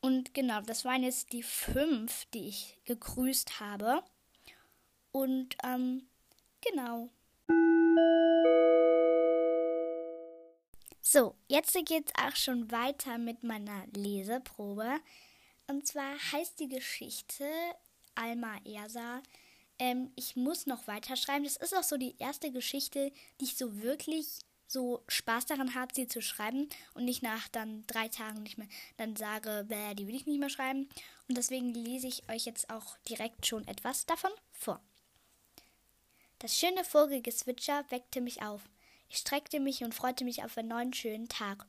Und 0.00 0.34
genau, 0.34 0.60
das 0.60 0.84
waren 0.84 1.02
jetzt 1.02 1.32
die 1.32 1.42
fünf, 1.42 2.26
die 2.26 2.48
ich 2.48 2.78
gegrüßt 2.84 3.60
habe. 3.60 4.02
Und 5.12 5.56
ähm, 5.64 6.06
genau. 6.60 7.08
So, 11.00 11.36
jetzt 11.48 11.72
geht 11.86 12.08
es 12.08 12.14
auch 12.16 12.34
schon 12.34 12.70
weiter 12.70 13.18
mit 13.18 13.42
meiner 13.42 13.86
Leseprobe. 13.94 14.98
Und 15.66 15.86
zwar 15.86 16.14
heißt 16.32 16.60
die 16.60 16.68
Geschichte 16.68 17.46
Alma 18.14 18.58
Ersa. 18.64 19.22
Ähm, 19.78 20.12
ich 20.14 20.36
muss 20.36 20.66
noch 20.66 20.86
weiterschreiben. 20.86 21.44
Das 21.44 21.56
ist 21.56 21.74
auch 21.74 21.82
so 21.82 21.96
die 21.96 22.16
erste 22.18 22.50
Geschichte, 22.52 23.12
die 23.40 23.44
ich 23.44 23.56
so 23.56 23.82
wirklich 23.82 24.40
so 24.66 25.02
Spaß 25.08 25.46
daran 25.46 25.74
habe, 25.74 25.94
sie 25.94 26.08
zu 26.08 26.20
schreiben 26.20 26.68
und 26.94 27.04
nicht 27.04 27.22
nach 27.22 27.48
dann 27.48 27.86
drei 27.86 28.08
Tagen 28.08 28.42
nicht 28.42 28.58
mehr 28.58 28.68
dann 28.96 29.14
sage, 29.14 29.64
bäh, 29.68 29.94
die 29.94 30.06
will 30.06 30.14
ich 30.14 30.26
nicht 30.26 30.40
mehr 30.40 30.50
schreiben. 30.50 30.88
Und 31.28 31.36
deswegen 31.36 31.72
lese 31.72 32.08
ich 32.08 32.28
euch 32.28 32.44
jetzt 32.44 32.70
auch 32.70 32.96
direkt 33.08 33.46
schon 33.46 33.66
etwas 33.68 34.06
davon 34.06 34.32
vor. 34.52 34.80
Das 36.38 36.58
schöne 36.58 36.84
Vogelgezwitscher 36.84 37.84
weckte 37.90 38.20
mich 38.20 38.42
auf. 38.42 38.62
Ich 39.08 39.18
streckte 39.18 39.60
mich 39.60 39.84
und 39.84 39.94
freute 39.94 40.24
mich 40.24 40.44
auf 40.44 40.58
einen 40.58 40.68
neuen 40.68 40.92
schönen 40.92 41.28
Tag. 41.28 41.66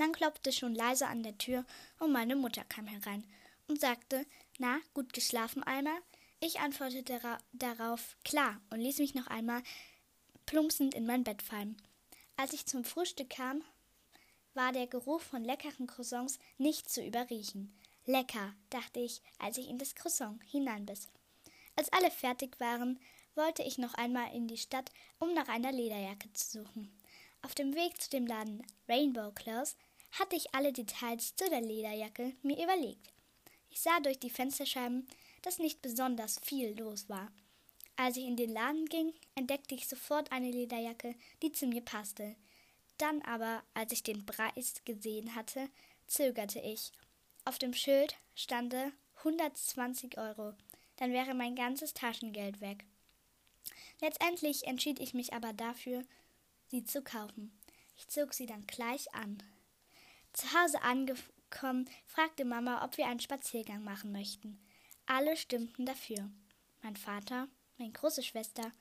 Dann 0.00 0.12
klopfte 0.12 0.50
schon 0.50 0.74
leise 0.74 1.08
an 1.08 1.22
der 1.22 1.36
Tür 1.36 1.66
und 1.98 2.10
meine 2.10 2.34
Mutter 2.34 2.64
kam 2.64 2.86
herein 2.86 3.22
und 3.68 3.82
sagte, 3.82 4.24
na, 4.58 4.78
gut 4.94 5.12
geschlafen, 5.12 5.62
Alma? 5.62 5.94
Ich 6.40 6.58
antwortete 6.58 7.20
darauf, 7.52 8.16
klar, 8.24 8.62
und 8.70 8.80
ließ 8.80 8.96
mich 8.96 9.14
noch 9.14 9.26
einmal 9.26 9.62
plumpsend 10.46 10.94
in 10.94 11.04
mein 11.04 11.22
Bett 11.22 11.42
fallen. 11.42 11.76
Als 12.38 12.54
ich 12.54 12.64
zum 12.64 12.82
Frühstück 12.82 13.28
kam, 13.28 13.62
war 14.54 14.72
der 14.72 14.86
Geruch 14.86 15.20
von 15.20 15.44
leckeren 15.44 15.86
Croissants 15.86 16.38
nicht 16.56 16.88
zu 16.88 17.04
überriechen. 17.04 17.78
Lecker, 18.06 18.54
dachte 18.70 19.00
ich, 19.00 19.20
als 19.38 19.58
ich 19.58 19.68
in 19.68 19.76
das 19.76 19.94
Croissant 19.94 20.42
hineinbiss. 20.44 21.08
Als 21.76 21.92
alle 21.92 22.10
fertig 22.10 22.58
waren, 22.58 22.98
wollte 23.34 23.62
ich 23.62 23.76
noch 23.76 23.92
einmal 23.92 24.34
in 24.34 24.48
die 24.48 24.56
Stadt, 24.56 24.90
um 25.18 25.34
nach 25.34 25.48
einer 25.48 25.72
Lederjacke 25.72 26.32
zu 26.32 26.62
suchen. 26.62 26.90
Auf 27.42 27.54
dem 27.54 27.74
Weg 27.74 28.00
zu 28.00 28.08
dem 28.08 28.26
Laden 28.26 28.66
Rainbow 28.88 29.30
Clothes 29.32 29.76
hatte 30.12 30.36
ich 30.36 30.54
alle 30.54 30.72
Details 30.72 31.34
zu 31.36 31.48
der 31.48 31.60
Lederjacke 31.60 32.34
mir 32.42 32.62
überlegt. 32.62 33.12
Ich 33.70 33.80
sah 33.80 34.00
durch 34.00 34.18
die 34.18 34.30
Fensterscheiben, 34.30 35.06
dass 35.42 35.58
nicht 35.58 35.82
besonders 35.82 36.38
viel 36.42 36.78
los 36.78 37.08
war. 37.08 37.30
Als 37.96 38.16
ich 38.16 38.24
in 38.24 38.36
den 38.36 38.52
Laden 38.52 38.86
ging, 38.86 39.12
entdeckte 39.34 39.74
ich 39.74 39.86
sofort 39.86 40.32
eine 40.32 40.50
Lederjacke, 40.50 41.14
die 41.42 41.52
zu 41.52 41.66
mir 41.66 41.82
passte. 41.82 42.34
Dann 42.98 43.22
aber, 43.22 43.62
als 43.74 43.92
ich 43.92 44.02
den 44.02 44.26
Preis 44.26 44.82
gesehen 44.84 45.34
hatte, 45.34 45.68
zögerte 46.06 46.60
ich. 46.60 46.92
Auf 47.44 47.58
dem 47.58 47.72
Schild 47.72 48.16
stande 48.34 48.92
120 49.18 50.18
Euro. 50.18 50.54
Dann 50.96 51.12
wäre 51.12 51.34
mein 51.34 51.54
ganzes 51.54 51.94
Taschengeld 51.94 52.60
weg. 52.60 52.84
Letztendlich 54.00 54.66
entschied 54.66 54.98
ich 54.98 55.14
mich 55.14 55.32
aber 55.32 55.52
dafür, 55.52 56.04
sie 56.68 56.84
zu 56.84 57.02
kaufen. 57.02 57.52
Ich 57.96 58.08
zog 58.08 58.32
sie 58.34 58.46
dann 58.46 58.66
gleich 58.66 59.14
an. 59.14 59.42
Zu 60.32 60.46
Hause 60.54 60.82
angekommen, 60.82 61.88
fragte 62.06 62.44
Mama, 62.44 62.84
ob 62.84 62.96
wir 62.96 63.06
einen 63.06 63.20
Spaziergang 63.20 63.82
machen 63.82 64.12
möchten. 64.12 64.60
Alle 65.06 65.36
stimmten 65.36 65.86
dafür. 65.86 66.30
Mein 66.82 66.96
Vater, 66.96 67.48
meine 67.78 67.92
große 67.92 68.22
Schwester, 68.22 68.72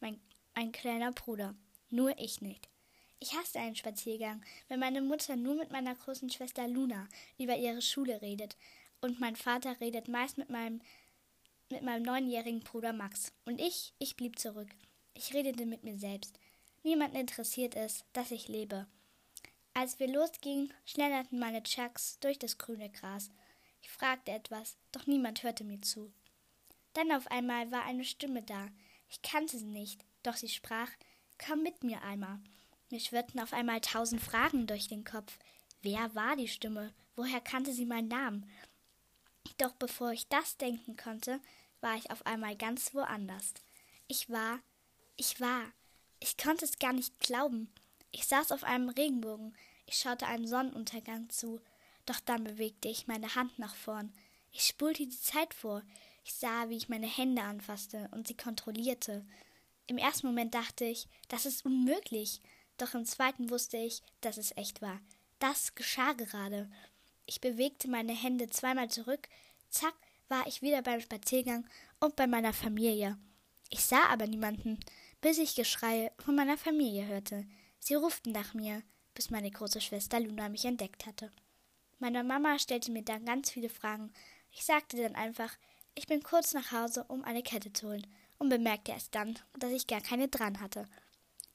mein, 0.00 0.20
mein 0.54 0.72
kleiner 0.72 1.12
Bruder. 1.12 1.54
Nur 1.90 2.16
ich 2.18 2.40
nicht. 2.40 2.68
Ich 3.18 3.36
hasste 3.36 3.60
einen 3.60 3.76
Spaziergang, 3.76 4.44
wenn 4.68 4.80
meine 4.80 5.00
Mutter 5.00 5.36
nur 5.36 5.54
mit 5.54 5.70
meiner 5.70 5.94
großen 5.94 6.30
Schwester 6.30 6.66
Luna 6.66 7.08
über 7.38 7.56
ihre 7.56 7.82
Schule 7.82 8.20
redet 8.20 8.56
und 9.00 9.20
mein 9.20 9.36
Vater 9.36 9.78
redet 9.80 10.08
meist 10.08 10.38
mit 10.38 10.50
meinem 10.50 10.80
mit 11.70 11.82
meinem 11.82 12.02
neunjährigen 12.02 12.60
Bruder 12.60 12.92
Max. 12.92 13.32
Und 13.46 13.60
ich, 13.60 13.94
ich 13.98 14.16
blieb 14.16 14.38
zurück. 14.38 14.68
Ich 15.14 15.32
redete 15.32 15.66
mit 15.66 15.84
mir 15.84 15.98
selbst. 15.98 16.38
Niemanden 16.82 17.16
interessiert 17.16 17.74
es, 17.76 18.04
dass 18.12 18.30
ich 18.30 18.48
lebe. 18.48 18.86
Als 19.74 19.98
wir 19.98 20.08
losgingen, 20.08 20.72
schlenderten 20.84 21.38
meine 21.38 21.62
Chucks 21.62 22.18
durch 22.20 22.38
das 22.38 22.58
grüne 22.58 22.90
Gras. 22.90 23.30
Ich 23.80 23.90
fragte 23.90 24.30
etwas, 24.30 24.76
doch 24.92 25.06
niemand 25.06 25.42
hörte 25.42 25.64
mir 25.64 25.80
zu. 25.80 26.12
Dann 26.92 27.10
auf 27.10 27.26
einmal 27.30 27.70
war 27.70 27.84
eine 27.84 28.04
Stimme 28.04 28.42
da. 28.42 28.68
Ich 29.08 29.22
kannte 29.22 29.58
sie 29.58 29.64
nicht, 29.64 30.04
doch 30.22 30.36
sie 30.36 30.48
sprach 30.48 30.90
Komm 31.44 31.62
mit 31.62 31.82
mir, 31.82 32.02
Alma. 32.02 32.40
Mir 32.90 33.00
schwirrten 33.00 33.40
auf 33.40 33.52
einmal 33.52 33.80
tausend 33.80 34.20
Fragen 34.20 34.66
durch 34.66 34.88
den 34.88 35.04
Kopf. 35.04 35.38
Wer 35.80 36.14
war 36.14 36.36
die 36.36 36.48
Stimme? 36.48 36.92
Woher 37.16 37.40
kannte 37.40 37.72
sie 37.72 37.86
meinen 37.86 38.08
Namen? 38.08 38.48
Doch 39.58 39.72
bevor 39.72 40.12
ich 40.12 40.28
das 40.28 40.56
denken 40.56 40.96
konnte, 40.96 41.40
war 41.80 41.96
ich 41.96 42.10
auf 42.10 42.24
einmal 42.26 42.56
ganz 42.56 42.94
woanders. 42.94 43.54
Ich 44.06 44.30
war, 44.30 44.60
ich 45.16 45.40
war, 45.40 45.72
ich 46.20 46.36
konnte 46.36 46.64
es 46.64 46.78
gar 46.78 46.92
nicht 46.92 47.18
glauben. 47.18 47.72
Ich 48.12 48.26
saß 48.26 48.52
auf 48.52 48.62
einem 48.62 48.90
Regenbogen. 48.90 49.56
Ich 49.86 49.96
schaute 49.96 50.26
einem 50.26 50.46
Sonnenuntergang 50.46 51.28
zu. 51.30 51.60
Doch 52.06 52.20
dann 52.20 52.44
bewegte 52.44 52.88
ich 52.88 53.06
meine 53.06 53.34
Hand 53.34 53.58
nach 53.58 53.74
vorn. 53.74 54.12
Ich 54.52 54.64
spulte 54.64 55.06
die 55.06 55.18
Zeit 55.18 55.54
vor. 55.54 55.82
Ich 56.24 56.34
sah, 56.34 56.68
wie 56.68 56.76
ich 56.76 56.88
meine 56.88 57.06
Hände 57.06 57.42
anfasste 57.42 58.08
und 58.12 58.28
sie 58.28 58.36
kontrollierte. 58.36 59.24
Im 59.86 59.98
ersten 59.98 60.26
Moment 60.26 60.54
dachte 60.54 60.84
ich, 60.84 61.08
das 61.28 61.46
ist 61.46 61.64
unmöglich. 61.64 62.40
Doch 62.78 62.94
im 62.94 63.04
zweiten 63.04 63.50
wusste 63.50 63.78
ich, 63.78 64.02
dass 64.20 64.36
es 64.36 64.56
echt 64.56 64.82
war. 64.82 65.00
Das 65.38 65.74
geschah 65.74 66.12
gerade. 66.12 66.70
Ich 67.26 67.40
bewegte 67.40 67.88
meine 67.88 68.12
Hände 68.12 68.48
zweimal 68.48 68.90
zurück. 68.90 69.28
Zack, 69.70 69.94
war 70.28 70.46
ich 70.46 70.62
wieder 70.62 70.82
beim 70.82 71.00
Spaziergang 71.00 71.66
und 72.00 72.16
bei 72.16 72.26
meiner 72.26 72.52
Familie. 72.52 73.18
Ich 73.70 73.80
sah 73.84 74.04
aber 74.08 74.26
niemanden, 74.26 74.78
bis 75.20 75.38
ich 75.38 75.54
Geschrei 75.54 76.12
von 76.18 76.34
meiner 76.34 76.58
Familie 76.58 77.06
hörte. 77.06 77.46
Sie 77.84 77.94
ruften 77.94 78.30
nach 78.30 78.54
mir, 78.54 78.80
bis 79.12 79.30
meine 79.30 79.50
große 79.50 79.80
Schwester 79.80 80.20
Luna 80.20 80.48
mich 80.48 80.64
entdeckt 80.64 81.04
hatte. 81.04 81.32
Meine 81.98 82.22
Mama 82.22 82.56
stellte 82.60 82.92
mir 82.92 83.02
dann 83.02 83.24
ganz 83.24 83.50
viele 83.50 83.68
Fragen. 83.68 84.12
Ich 84.52 84.64
sagte 84.64 84.96
dann 84.96 85.16
einfach, 85.16 85.52
ich 85.96 86.06
bin 86.06 86.22
kurz 86.22 86.54
nach 86.54 86.70
Hause, 86.70 87.02
um 87.08 87.24
eine 87.24 87.42
Kette 87.42 87.72
zu 87.72 87.88
holen, 87.88 88.06
und 88.38 88.50
bemerkte 88.50 88.92
erst 88.92 89.16
dann, 89.16 89.36
dass 89.58 89.72
ich 89.72 89.88
gar 89.88 90.00
keine 90.00 90.28
dran 90.28 90.60
hatte. 90.60 90.88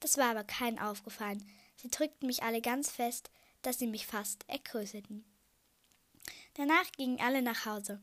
Das 0.02 0.18
war 0.18 0.32
aber 0.32 0.44
keinen 0.44 0.80
aufgefallen. 0.80 1.50
Sie 1.78 1.90
drückten 1.90 2.28
mich 2.28 2.44
alle 2.44 2.60
ganz 2.60 2.92
fest, 2.92 3.32
dass 3.62 3.80
sie 3.80 3.88
mich 3.88 4.06
fast 4.06 4.44
ergrößelten. 4.50 5.24
Danach 6.56 6.92
gingen 6.98 7.22
alle 7.22 7.42
nach 7.42 7.66
Hause. 7.66 8.02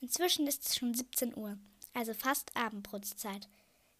Inzwischen 0.00 0.46
ist 0.46 0.66
es 0.66 0.76
schon 0.76 0.94
17 0.94 1.36
Uhr, 1.36 1.58
also 1.92 2.14
fast 2.14 2.56
Abendbrotzeit. 2.56 3.46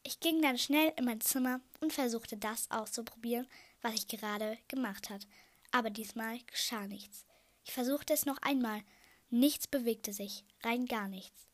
Ich 0.03 0.21
ging 0.21 0.41
dann 0.41 0.59
schnell 0.59 0.93
in 0.97 1.05
mein 1.05 1.21
Zimmer 1.21 1.61
und 1.81 1.93
versuchte 1.93 2.37
das 2.37 2.71
auszuprobieren, 2.71 3.47
was 3.83 3.95
ich 3.95 4.09
gerade 4.09 4.59
gemacht 4.69 5.11
hatte. 5.11 5.27
Aber 5.71 5.91
diesmal 5.91 6.39
geschah 6.51 6.87
nichts. 6.87 7.27
Ich 7.65 7.73
versuchte 7.73 8.15
es 8.15 8.25
noch 8.25 8.39
einmal. 8.43 8.83
Nichts 9.31 9.67
bewegte 9.67 10.13
sich, 10.13 10.45
rein 10.63 10.87
gar 10.87 11.09
nichts. 11.09 11.49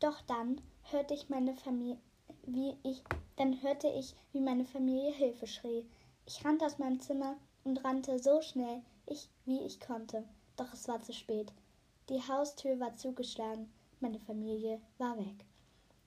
Doch 0.00 0.20
dann 0.22 0.60
hörte 0.90 1.14
ich 1.14 1.28
meine 1.28 1.54
Familie, 1.54 1.98
wie 2.44 2.76
ich, 2.82 3.02
dann 3.36 3.62
hörte 3.62 3.88
ich, 3.88 4.14
wie 4.32 4.40
meine 4.40 4.64
Familie 4.64 5.12
Hilfe 5.12 5.46
schrie. 5.46 5.86
Ich 6.26 6.44
rannte 6.44 6.66
aus 6.66 6.78
meinem 6.78 7.00
Zimmer 7.00 7.36
und 7.64 7.84
rannte 7.84 8.18
so 8.18 8.42
schnell, 8.42 8.82
ich, 9.06 9.28
wie 9.44 9.60
ich 9.64 9.80
konnte. 9.80 10.24
Doch 10.56 10.72
es 10.72 10.88
war 10.88 11.00
zu 11.00 11.12
spät. 11.12 11.52
Die 12.08 12.20
Haustür 12.20 12.78
war 12.80 12.96
zugeschlagen. 12.96 13.72
Meine 14.00 14.18
Familie 14.20 14.80
war 14.98 15.16
weg. 15.18 15.44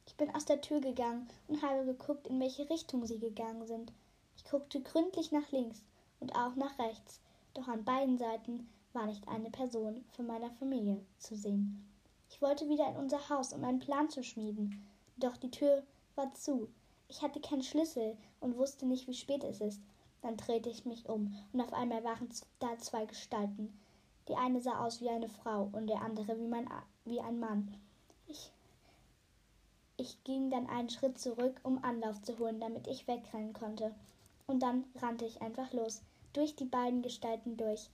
Ich 0.10 0.18
bin 0.18 0.34
aus 0.34 0.46
der 0.46 0.60
Tür 0.60 0.82
gegangen 0.82 1.30
und 1.48 1.62
habe 1.62 1.86
geguckt, 1.86 2.26
in 2.26 2.40
welche 2.40 2.68
Richtung 2.68 3.06
sie 3.06 3.20
gegangen 3.20 3.68
sind. 3.68 3.94
Ich 4.36 4.44
guckte 4.44 4.82
gründlich 4.82 5.32
nach 5.32 5.52
links 5.52 5.84
und 6.20 6.36
auch 6.36 6.56
nach 6.56 6.80
rechts, 6.80 7.22
doch 7.54 7.68
an 7.68 7.86
beiden 7.86 8.18
Seiten 8.18 8.68
war 8.92 9.06
nicht 9.06 9.28
eine 9.28 9.52
Person 9.52 10.04
von 10.14 10.26
meiner 10.26 10.50
Familie 10.50 11.00
zu 11.20 11.36
sehen. 11.36 11.88
Ich 12.32 12.42
wollte 12.42 12.68
wieder 12.68 12.90
in 12.90 12.96
unser 12.98 13.30
Haus, 13.30 13.54
um 13.54 13.64
einen 13.64 13.78
Plan 13.78 14.10
zu 14.10 14.24
schmieden, 14.24 14.84
doch 15.18 15.38
die 15.38 15.52
Tür 15.52 15.84
war 16.16 16.34
zu. 16.34 16.70
Ich 17.08 17.22
hatte 17.22 17.40
keinen 17.40 17.62
Schlüssel 17.64 18.18
und 18.40 18.58
wusste 18.58 18.88
nicht, 18.88 19.08
wie 19.08 19.14
spät 19.14 19.44
es 19.44 19.62
ist. 19.62 19.80
Dann 20.24 20.38
drehte 20.38 20.70
ich 20.70 20.86
mich 20.86 21.08
um, 21.08 21.36
und 21.54 21.62
auf 21.62 21.72
einmal 21.72 22.04
waren 22.04 22.30
da 22.58 22.76
zwei 22.80 23.06
Gestalten. 23.06 23.80
Die 24.28 24.36
eine 24.36 24.60
sah 24.60 24.84
aus 24.84 25.02
wie 25.02 25.10
eine 25.10 25.30
Frau 25.30 25.70
und 25.72 25.86
der 25.86 26.02
andere 26.02 26.40
wie, 26.40 26.48
mein, 26.48 26.68
wie 27.06 27.22
ein 27.22 27.40
Mann. 27.40 27.78
Ich, 30.00 30.24
ging 30.24 30.50
dann 30.50 30.68
einen 30.68 30.90
Schritt 30.90 31.20
zurück, 31.20 31.60
um 31.64 31.84
Anlauf 31.84 32.22
zu 32.22 32.40
holen, 32.40 32.62
damit 32.62 32.88
ich 32.88 33.08
wegrennen 33.08 33.54
konnte. 33.54 33.94
Und 34.48 34.64
dann 34.64 34.86
rannte 34.96 35.26
ich 35.26 35.42
einfach 35.42 35.74
los, 35.74 36.02
durch 36.34 36.56
die 36.56 36.66
beiden 36.66 37.02
Gestalten 37.02 37.58
durch. 37.58 37.90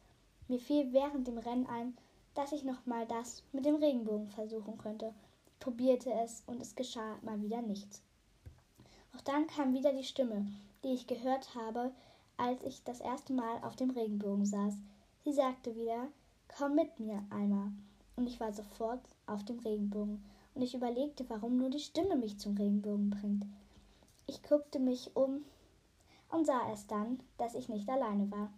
Mir 0.47 0.59
fiel 0.59 0.93
während 0.93 1.27
dem 1.27 1.39
Rennen 1.39 1.65
ein, 1.65 1.97
dass 2.35 2.51
ich 2.51 2.63
nochmal 2.63 3.07
das 3.07 3.43
mit 3.51 3.65
dem 3.65 3.75
Regenbogen 3.75 4.27
versuchen 4.29 4.77
könnte. 4.77 5.13
Ich 5.47 5.59
probierte 5.59 6.11
es 6.13 6.43
und 6.45 6.61
es 6.61 6.75
geschah 6.75 7.17
mal 7.23 7.41
wieder 7.41 7.61
nichts. 7.63 8.03
Doch 9.13 9.21
dann 9.21 9.47
kam 9.47 9.73
wieder 9.73 9.91
die 9.93 10.03
Stimme, 10.03 10.45
die 10.83 10.93
ich 10.93 11.07
gehört 11.07 11.55
habe, 11.55 11.91
als 12.37 12.61
ich 12.63 12.83
das 12.83 12.99
erste 12.99 13.33
Mal 13.33 13.63
auf 13.63 13.75
dem 13.75 13.89
Regenbogen 13.89 14.45
saß. 14.45 14.75
Sie 15.23 15.33
sagte 15.33 15.75
wieder, 15.75 16.09
komm 16.55 16.75
mit 16.75 16.99
mir, 16.99 17.23
Alma. 17.31 17.71
Und 18.15 18.27
ich 18.27 18.39
war 18.39 18.53
sofort 18.53 19.01
auf 19.25 19.43
dem 19.45 19.59
Regenbogen. 19.59 20.23
Und 20.55 20.61
ich 20.61 20.73
überlegte, 20.73 21.29
warum 21.29 21.57
nur 21.57 21.69
die 21.69 21.79
Stimme 21.79 22.15
mich 22.15 22.39
zum 22.39 22.55
Regenbogen 22.55 23.09
bringt. 23.09 23.45
Ich 24.25 24.41
guckte 24.41 24.79
mich 24.79 25.15
um 25.15 25.45
und 26.31 26.45
sah 26.45 26.67
erst 26.69 26.89
dann, 26.89 27.19
dass 27.37 27.55
ich 27.55 27.69
nicht 27.69 27.87
alleine 27.89 28.31
war. 28.31 28.51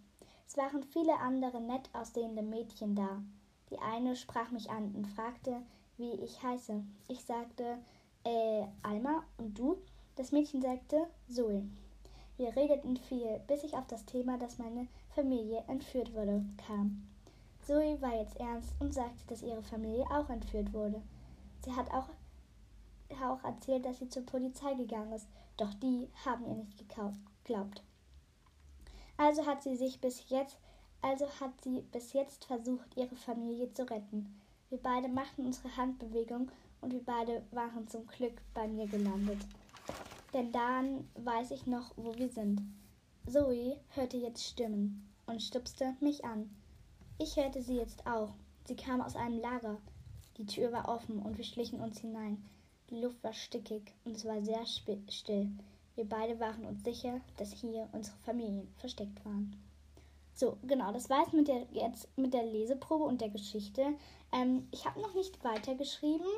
Es 0.46 0.56
waren 0.56 0.82
viele 0.82 1.18
andere 1.18 1.60
nett 1.60 1.90
aussehende 1.92 2.42
Mädchen 2.42 2.94
da. 2.94 3.20
Die 3.70 3.78
eine 3.78 4.16
sprach 4.16 4.50
mich 4.50 4.70
an 4.70 4.94
und 4.94 5.06
fragte, 5.06 5.60
wie 5.98 6.12
ich 6.12 6.42
heiße. 6.42 6.82
Ich 7.08 7.24
sagte, 7.24 7.78
äh, 8.24 8.64
Alma 8.82 9.24
und 9.36 9.58
du? 9.58 9.76
Das 10.16 10.32
Mädchen 10.32 10.62
sagte, 10.62 11.06
Zoe. 11.28 11.68
Wir 12.38 12.54
redeten 12.56 12.96
viel, 12.96 13.40
bis 13.48 13.64
ich 13.64 13.74
auf 13.74 13.86
das 13.88 14.06
Thema, 14.06 14.38
dass 14.38 14.58
meine 14.58 14.86
Familie 15.14 15.64
entführt 15.66 16.14
wurde, 16.14 16.44
kam. 16.66 17.06
Zoe 17.60 18.00
war 18.00 18.14
jetzt 18.18 18.38
ernst 18.38 18.72
und 18.78 18.94
sagte, 18.94 19.26
dass 19.26 19.42
ihre 19.42 19.62
Familie 19.62 20.04
auch 20.10 20.30
entführt 20.30 20.72
wurde. 20.72 21.02
Sie 21.64 21.72
hat 21.74 21.90
auch, 21.92 22.08
auch 23.22 23.44
erzählt, 23.44 23.84
dass 23.84 23.98
sie 23.98 24.08
zur 24.08 24.24
Polizei 24.24 24.74
gegangen 24.74 25.12
ist, 25.12 25.28
doch 25.56 25.72
die 25.74 26.08
haben 26.24 26.46
ihr 26.46 26.54
nicht 26.54 26.78
geglaubt. 26.78 27.82
Also 29.16 29.46
hat 29.46 29.62
sie 29.62 29.76
sich 29.76 30.00
bis 30.00 30.28
jetzt, 30.28 30.58
also 31.02 31.28
hat 31.40 31.60
sie 31.62 31.80
bis 31.92 32.12
jetzt 32.12 32.44
versucht, 32.44 32.96
ihre 32.96 33.16
Familie 33.16 33.72
zu 33.72 33.88
retten. 33.90 34.40
Wir 34.70 34.78
beide 34.78 35.08
machten 35.08 35.46
unsere 35.46 35.76
Handbewegung 35.76 36.50
und 36.80 36.92
wir 36.92 37.04
beide 37.04 37.42
waren 37.50 37.88
zum 37.88 38.06
Glück 38.06 38.40
bei 38.54 38.68
mir 38.68 38.86
gelandet 38.86 39.44
denn 40.34 40.52
dann 40.52 41.08
weiß 41.14 41.50
ich 41.52 41.66
noch, 41.66 41.92
wo 41.96 42.14
wir 42.14 42.28
sind. 42.28 42.62
Zoe 43.26 43.78
hörte 43.90 44.16
jetzt 44.16 44.44
Stimmen 44.44 45.08
und 45.26 45.42
stupste 45.42 45.96
mich 46.00 46.24
an. 46.24 46.50
Ich 47.18 47.36
hörte 47.36 47.62
sie 47.62 47.76
jetzt 47.76 48.06
auch. 48.06 48.30
Sie 48.66 48.76
kam 48.76 49.00
aus 49.00 49.16
einem 49.16 49.40
Lager. 49.40 49.78
Die 50.38 50.46
Tür 50.46 50.72
war 50.72 50.88
offen 50.88 51.20
und 51.20 51.36
wir 51.36 51.44
schlichen 51.44 51.80
uns 51.80 52.00
hinein. 52.00 52.48
Die 52.90 53.00
Luft 53.00 53.22
war 53.22 53.32
stickig 53.32 53.92
und 54.04 54.16
es 54.16 54.24
war 54.24 54.40
sehr 54.42 54.64
still. 54.66 55.50
Wir 55.96 56.08
beide 56.08 56.38
waren 56.38 56.64
uns 56.64 56.84
sicher, 56.84 57.20
dass 57.36 57.52
hier 57.52 57.88
unsere 57.92 58.16
Familien 58.18 58.72
versteckt 58.78 59.24
waren. 59.24 59.60
So, 60.32 60.56
genau, 60.62 60.92
das 60.92 61.10
war 61.10 61.26
es 61.26 61.32
mit 61.32 61.48
der, 61.48 61.66
jetzt 61.72 62.06
mit 62.16 62.32
der 62.32 62.44
Leseprobe 62.44 63.02
und 63.02 63.20
der 63.20 63.30
Geschichte. 63.30 63.94
Ähm, 64.32 64.68
ich 64.70 64.84
habe 64.84 65.00
noch 65.00 65.12
nicht 65.14 65.42
weitergeschrieben. 65.42 66.28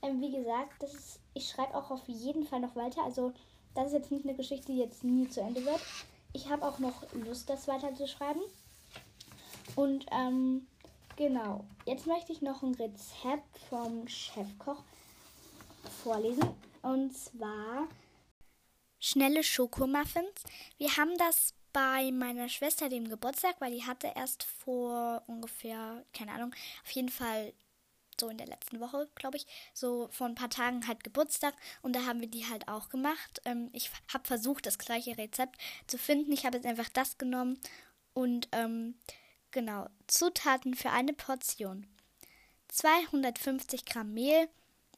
Ähm, 0.00 0.22
wie 0.22 0.32
gesagt, 0.32 0.82
ist, 0.82 1.20
ich 1.34 1.46
schreibe 1.46 1.76
auch 1.76 1.90
auf 1.90 2.08
jeden 2.08 2.44
Fall 2.44 2.60
noch 2.60 2.74
weiter. 2.74 3.04
Also, 3.04 3.34
das 3.74 3.88
ist 3.88 3.92
jetzt 3.92 4.10
nicht 4.10 4.24
eine 4.24 4.34
Geschichte, 4.34 4.72
die 4.72 4.78
jetzt 4.78 5.04
nie 5.04 5.28
zu 5.28 5.42
Ende 5.42 5.62
wird. 5.66 5.80
Ich 6.32 6.48
habe 6.48 6.66
auch 6.66 6.78
noch 6.78 7.02
Lust, 7.12 7.50
das 7.50 7.68
weiter 7.68 7.94
zu 7.94 8.08
schreiben. 8.08 8.40
Und 9.76 10.06
ähm, 10.10 10.66
genau, 11.16 11.64
jetzt 11.86 12.06
möchte 12.06 12.32
ich 12.32 12.42
noch 12.42 12.62
ein 12.62 12.74
Rezept 12.74 13.58
vom 13.68 14.06
Chefkoch 14.08 14.82
vorlesen. 16.02 16.48
Und 16.82 17.16
zwar 17.16 17.88
schnelle 18.98 19.42
Schokomuffins. 19.42 20.44
Wir 20.78 20.96
haben 20.96 21.16
das 21.18 21.54
bei 21.72 22.10
meiner 22.12 22.48
Schwester 22.48 22.88
dem 22.88 23.08
Geburtstag, 23.08 23.56
weil 23.60 23.72
die 23.72 23.84
hatte 23.84 24.12
erst 24.14 24.44
vor 24.44 25.22
ungefähr, 25.26 26.04
keine 26.12 26.32
Ahnung, 26.32 26.54
auf 26.84 26.90
jeden 26.90 27.08
Fall 27.08 27.52
so 28.20 28.28
in 28.28 28.38
der 28.38 28.46
letzten 28.46 28.78
Woche, 28.78 29.08
glaube 29.14 29.38
ich, 29.38 29.46
so 29.72 30.08
vor 30.12 30.26
ein 30.26 30.34
paar 30.34 30.50
Tagen 30.50 30.86
halt 30.86 31.02
Geburtstag 31.02 31.54
und 31.80 31.96
da 31.96 32.04
haben 32.04 32.20
wir 32.20 32.28
die 32.28 32.46
halt 32.46 32.68
auch 32.68 32.88
gemacht. 32.88 33.40
Ähm, 33.44 33.70
ich 33.72 33.90
habe 34.12 34.26
versucht, 34.26 34.66
das 34.66 34.78
gleiche 34.78 35.16
Rezept 35.16 35.58
zu 35.86 35.98
finden. 35.98 36.30
Ich 36.32 36.44
habe 36.44 36.56
jetzt 36.56 36.66
einfach 36.66 36.90
das 36.90 37.16
genommen 37.18 37.58
und 38.12 38.48
ähm, 38.52 38.94
genau, 39.52 39.88
Zutaten 40.06 40.74
für 40.74 40.90
eine 40.90 41.12
Portion. 41.12 41.86
250 42.68 43.84
Gramm 43.84 44.14
Mehl, 44.14 44.48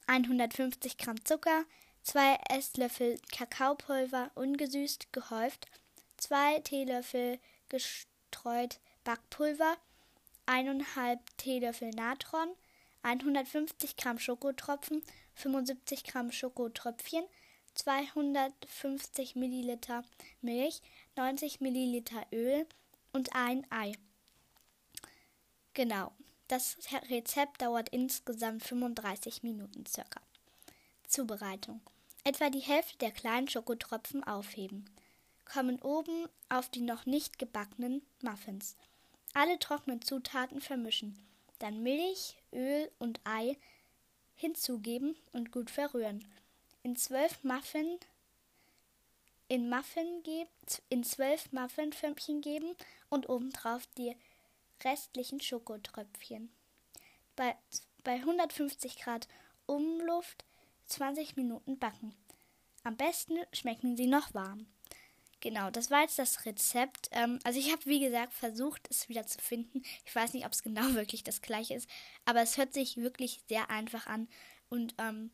150 0.07 0.97
Gramm 0.97 1.23
Zucker, 1.25 1.65
2 2.05 2.39
Esslöffel 2.51 3.19
Kakaopulver 3.37 4.31
ungesüßt 4.35 5.13
gehäuft, 5.13 5.67
2 6.19 6.61
Teelöffel 6.61 7.39
gestreut 7.69 8.79
Backpulver, 9.03 9.77
1,5 10.47 11.19
Teelöffel 11.37 11.91
Natron, 11.91 12.49
150 13.03 13.97
Gramm 13.97 14.19
Schokotropfen, 14.19 15.03
75 15.35 16.05
Gramm 16.05 16.31
Schokotröpfchen, 16.31 17.25
250 17.75 19.35
Milliliter 19.35 20.05
Milch, 20.41 20.81
90 21.17 21.61
Milliliter 21.61 22.25
Öl 22.33 22.67
und 23.13 23.35
ein 23.35 23.67
Ei. 23.71 23.95
Genau, 25.75 26.13
das 26.47 26.77
Rezept 27.11 27.63
dauert 27.63 27.89
insgesamt 27.89 28.63
35 28.63 29.43
Minuten 29.43 29.85
circa. 29.87 30.21
Zubereitung. 31.09 31.81
Etwa 32.23 32.49
die 32.49 32.61
Hälfte 32.61 32.97
der 32.99 33.11
kleinen 33.11 33.49
Schokotropfen 33.49 34.25
aufheben. 34.25 34.89
Kommen 35.45 35.83
oben 35.83 36.29
auf 36.49 36.69
die 36.69 36.81
noch 36.81 37.07
nicht 37.07 37.39
gebackenen 37.39 38.03
Muffins. 38.23 38.77
alle 39.35 39.59
trockenen 39.59 40.01
Zutaten 40.01 40.61
vermischen. 40.61 41.19
Dann 41.59 41.83
Milch, 41.83 42.37
Öl 42.53 42.89
und 43.01 43.21
Ei 43.25 43.57
hinzugeben 44.37 45.17
und 45.33 45.51
gut 45.51 45.71
verrühren. 45.71 46.25
In 46.85 46.95
zwölf 46.97 47.43
Muffin 47.43 47.99
in 49.49 49.69
Muffin 49.69 50.23
geben, 50.23 50.51
in 50.89 51.05
zwölf 51.05 51.53
Muffinförmchen 51.53 52.41
geben 52.41 52.75
und 53.11 53.29
obendrauf 53.29 53.87
die 53.99 54.17
restlichen 54.83 55.41
Schokotröpfchen. 55.41 56.53
Bei, 57.37 57.57
bei 58.03 58.15
150 58.15 58.97
Grad 58.97 59.29
Umluft 59.67 60.45
20 60.87 61.37
Minuten 61.37 61.79
backen. 61.79 62.15
Am 62.83 62.97
besten 62.97 63.39
schmecken 63.53 63.97
sie 63.97 64.07
noch 64.07 64.35
warm. 64.35 64.67
Genau, 65.41 65.71
das 65.71 65.91
war 65.91 66.01
jetzt 66.01 66.19
das 66.19 66.47
Rezept. 66.47 67.09
Ähm, 67.13 67.39
also 67.45 67.59
ich 67.59 67.71
habe, 67.71 67.85
wie 67.85 68.01
gesagt, 68.01 68.33
versucht, 68.33 68.89
es 68.91 69.11
wieder 69.11 69.27
zu 69.27 69.39
finden. 69.39 69.83
Ich 70.07 70.15
weiß 70.15 70.33
nicht, 70.33 70.47
ob 70.47 70.53
es 70.53 70.63
genau 70.63 70.83
wirklich 70.95 71.23
das 71.23 71.43
gleiche 71.43 71.75
ist, 71.75 71.89
aber 72.25 72.41
es 72.41 72.57
hört 72.57 72.73
sich 72.73 72.97
wirklich 72.97 73.43
sehr 73.49 73.69
einfach 73.69 74.07
an. 74.07 74.29
Und 74.71 74.95
ähm, 74.99 75.31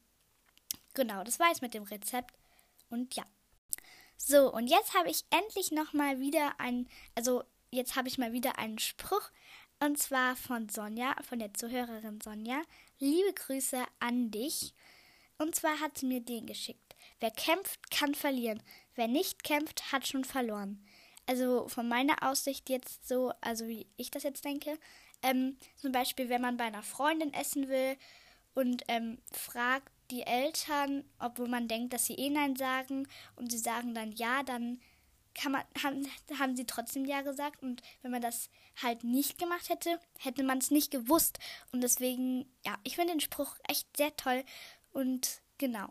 genau, 0.94 1.22
das 1.22 1.38
war 1.38 1.48
jetzt 1.48 1.62
mit 1.62 1.74
dem 1.74 1.84
Rezept. 1.84 2.36
Und 2.88 3.14
ja. 3.14 3.24
So, 4.16 4.52
und 4.52 4.66
jetzt 4.66 4.94
habe 4.94 5.08
ich 5.08 5.24
endlich 5.30 5.70
nochmal 5.70 6.18
wieder 6.18 6.58
ein, 6.58 6.88
also 7.14 7.44
jetzt 7.70 7.96
habe 7.96 8.08
ich 8.08 8.18
mal 8.18 8.32
wieder 8.32 8.58
einen 8.58 8.78
Spruch. 8.78 9.30
Und 9.82 9.98
zwar 9.98 10.36
von 10.36 10.68
Sonja, 10.68 11.14
von 11.22 11.38
der 11.38 11.54
Zuhörerin 11.54 12.20
Sonja. 12.20 12.62
Liebe 12.98 13.32
Grüße 13.32 13.82
an 13.98 14.30
dich. 14.30 14.74
Und 15.38 15.54
zwar 15.54 15.80
hat 15.80 15.96
sie 15.96 16.06
mir 16.06 16.20
den 16.20 16.46
geschickt. 16.46 16.96
Wer 17.18 17.30
kämpft, 17.30 17.90
kann 17.90 18.14
verlieren. 18.14 18.62
Wer 18.94 19.08
nicht 19.08 19.42
kämpft, 19.42 19.90
hat 19.92 20.06
schon 20.06 20.24
verloren. 20.24 20.84
Also 21.26 21.68
von 21.68 21.88
meiner 21.88 22.28
Aussicht 22.28 22.68
jetzt 22.68 23.08
so, 23.08 23.32
also 23.40 23.66
wie 23.68 23.86
ich 23.96 24.10
das 24.10 24.24
jetzt 24.24 24.44
denke, 24.44 24.78
ähm, 25.22 25.56
zum 25.76 25.92
Beispiel, 25.92 26.28
wenn 26.28 26.42
man 26.42 26.56
bei 26.56 26.64
einer 26.64 26.82
Freundin 26.82 27.32
essen 27.32 27.68
will 27.68 27.96
und 28.54 28.82
ähm, 28.88 29.18
fragt 29.30 29.90
die 30.10 30.22
Eltern, 30.22 31.04
obwohl 31.18 31.48
man 31.48 31.68
denkt, 31.68 31.92
dass 31.92 32.06
sie 32.06 32.14
eh 32.14 32.30
Nein 32.30 32.56
sagen 32.56 33.06
und 33.36 33.50
sie 33.52 33.58
sagen 33.58 33.94
dann 33.94 34.12
Ja, 34.12 34.42
dann 34.42 34.80
kann 35.34 35.52
man, 35.52 35.62
haben, 35.82 36.06
haben 36.38 36.56
sie 36.56 36.66
trotzdem 36.66 37.04
Ja 37.04 37.22
gesagt. 37.22 37.62
Und 37.62 37.82
wenn 38.02 38.10
man 38.10 38.22
das 38.22 38.50
halt 38.82 39.04
nicht 39.04 39.38
gemacht 39.38 39.68
hätte, 39.68 39.98
hätte 40.18 40.42
man 40.42 40.58
es 40.58 40.70
nicht 40.70 40.90
gewusst. 40.90 41.38
Und 41.72 41.82
deswegen, 41.82 42.46
ja, 42.64 42.76
ich 42.84 42.96
finde 42.96 43.12
den 43.12 43.20
Spruch 43.20 43.56
echt 43.68 43.96
sehr 43.96 44.16
toll. 44.16 44.44
Und 44.92 45.40
genau. 45.58 45.88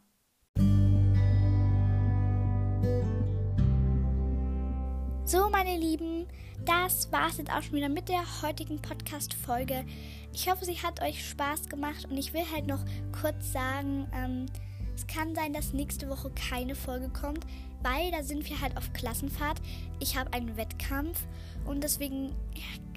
So, 5.26 5.48
meine 5.50 5.78
Lieben, 5.78 6.28
das 6.66 7.12
war 7.12 7.28
es 7.28 7.38
jetzt 7.38 7.52
auch 7.52 7.62
schon 7.62 7.74
wieder 7.74 7.90
mit 7.90 8.10
der 8.10 8.42
heutigen 8.42 8.82
Podcast-Folge. 8.82 9.86
Ich 10.34 10.50
hoffe, 10.50 10.66
sie 10.66 10.82
hat 10.82 11.02
euch 11.02 11.30
Spaß 11.30 11.70
gemacht 11.70 12.06
und 12.10 12.18
ich 12.18 12.34
will 12.34 12.44
halt 12.52 12.66
noch 12.66 12.84
kurz 13.22 13.52
sagen, 13.52 14.10
ähm, 14.14 14.48
es 14.96 15.08
kann 15.08 15.36
sein, 15.36 15.54
dass 15.54 15.72
nächste 15.72 16.10
Woche 16.10 16.32
keine 16.32 16.76
Folge 16.76 17.10
kommt, 17.10 17.46
weil 17.84 18.12
da 18.12 18.24
sind 18.24 18.50
wir 18.50 18.60
halt 18.62 18.78
auf 18.78 18.92
Klassenfahrt. 18.94 19.62
Ich 20.00 20.18
habe 20.18 20.34
einen 20.34 20.58
Wettkampf 20.58 21.26
und 21.66 21.84
deswegen 21.84 22.34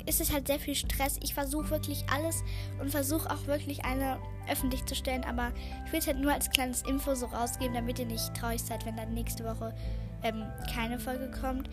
ist 0.06 0.20
es 0.20 0.32
halt 0.32 0.46
sehr 0.48 0.58
viel 0.58 0.74
Stress. 0.74 1.18
Ich 1.22 1.34
versuche 1.34 1.70
wirklich 1.70 2.04
alles 2.10 2.42
und 2.80 2.90
versuche 2.90 3.30
auch 3.30 3.46
wirklich 3.46 3.84
eine 3.84 4.18
öffentlich 4.48 4.84
zu 4.86 4.94
stellen, 4.94 5.24
aber 5.24 5.52
ich 5.86 5.92
will 5.92 6.00
es 6.00 6.06
halt 6.06 6.18
nur 6.18 6.32
als 6.32 6.50
kleines 6.50 6.82
Info 6.82 7.14
so 7.14 7.26
rausgeben, 7.26 7.74
damit 7.74 7.98
ihr 7.98 8.06
nicht 8.06 8.34
traurig 8.34 8.62
seid, 8.62 8.84
wenn 8.86 8.96
dann 8.96 9.14
nächste 9.14 9.44
Woche 9.44 9.74
ähm, 10.22 10.44
keine 10.74 10.98
Folge 10.98 11.30
kommt. 11.40 11.68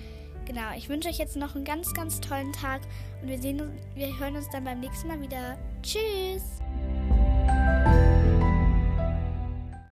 Genau, 0.45 0.75
ich 0.75 0.89
wünsche 0.89 1.09
euch 1.09 1.17
jetzt 1.17 1.35
noch 1.35 1.55
einen 1.55 1.65
ganz, 1.65 1.93
ganz 1.93 2.21
tollen 2.21 2.51
Tag 2.53 2.81
und 3.21 3.27
wir 3.27 3.39
sehen 3.39 3.61
uns, 3.61 3.71
wir 3.95 4.17
hören 4.17 4.35
uns 4.35 4.49
dann 4.49 4.63
beim 4.63 4.79
nächsten 4.79 5.07
Mal 5.07 5.21
wieder. 5.21 5.57
Tschüss! 5.83 6.59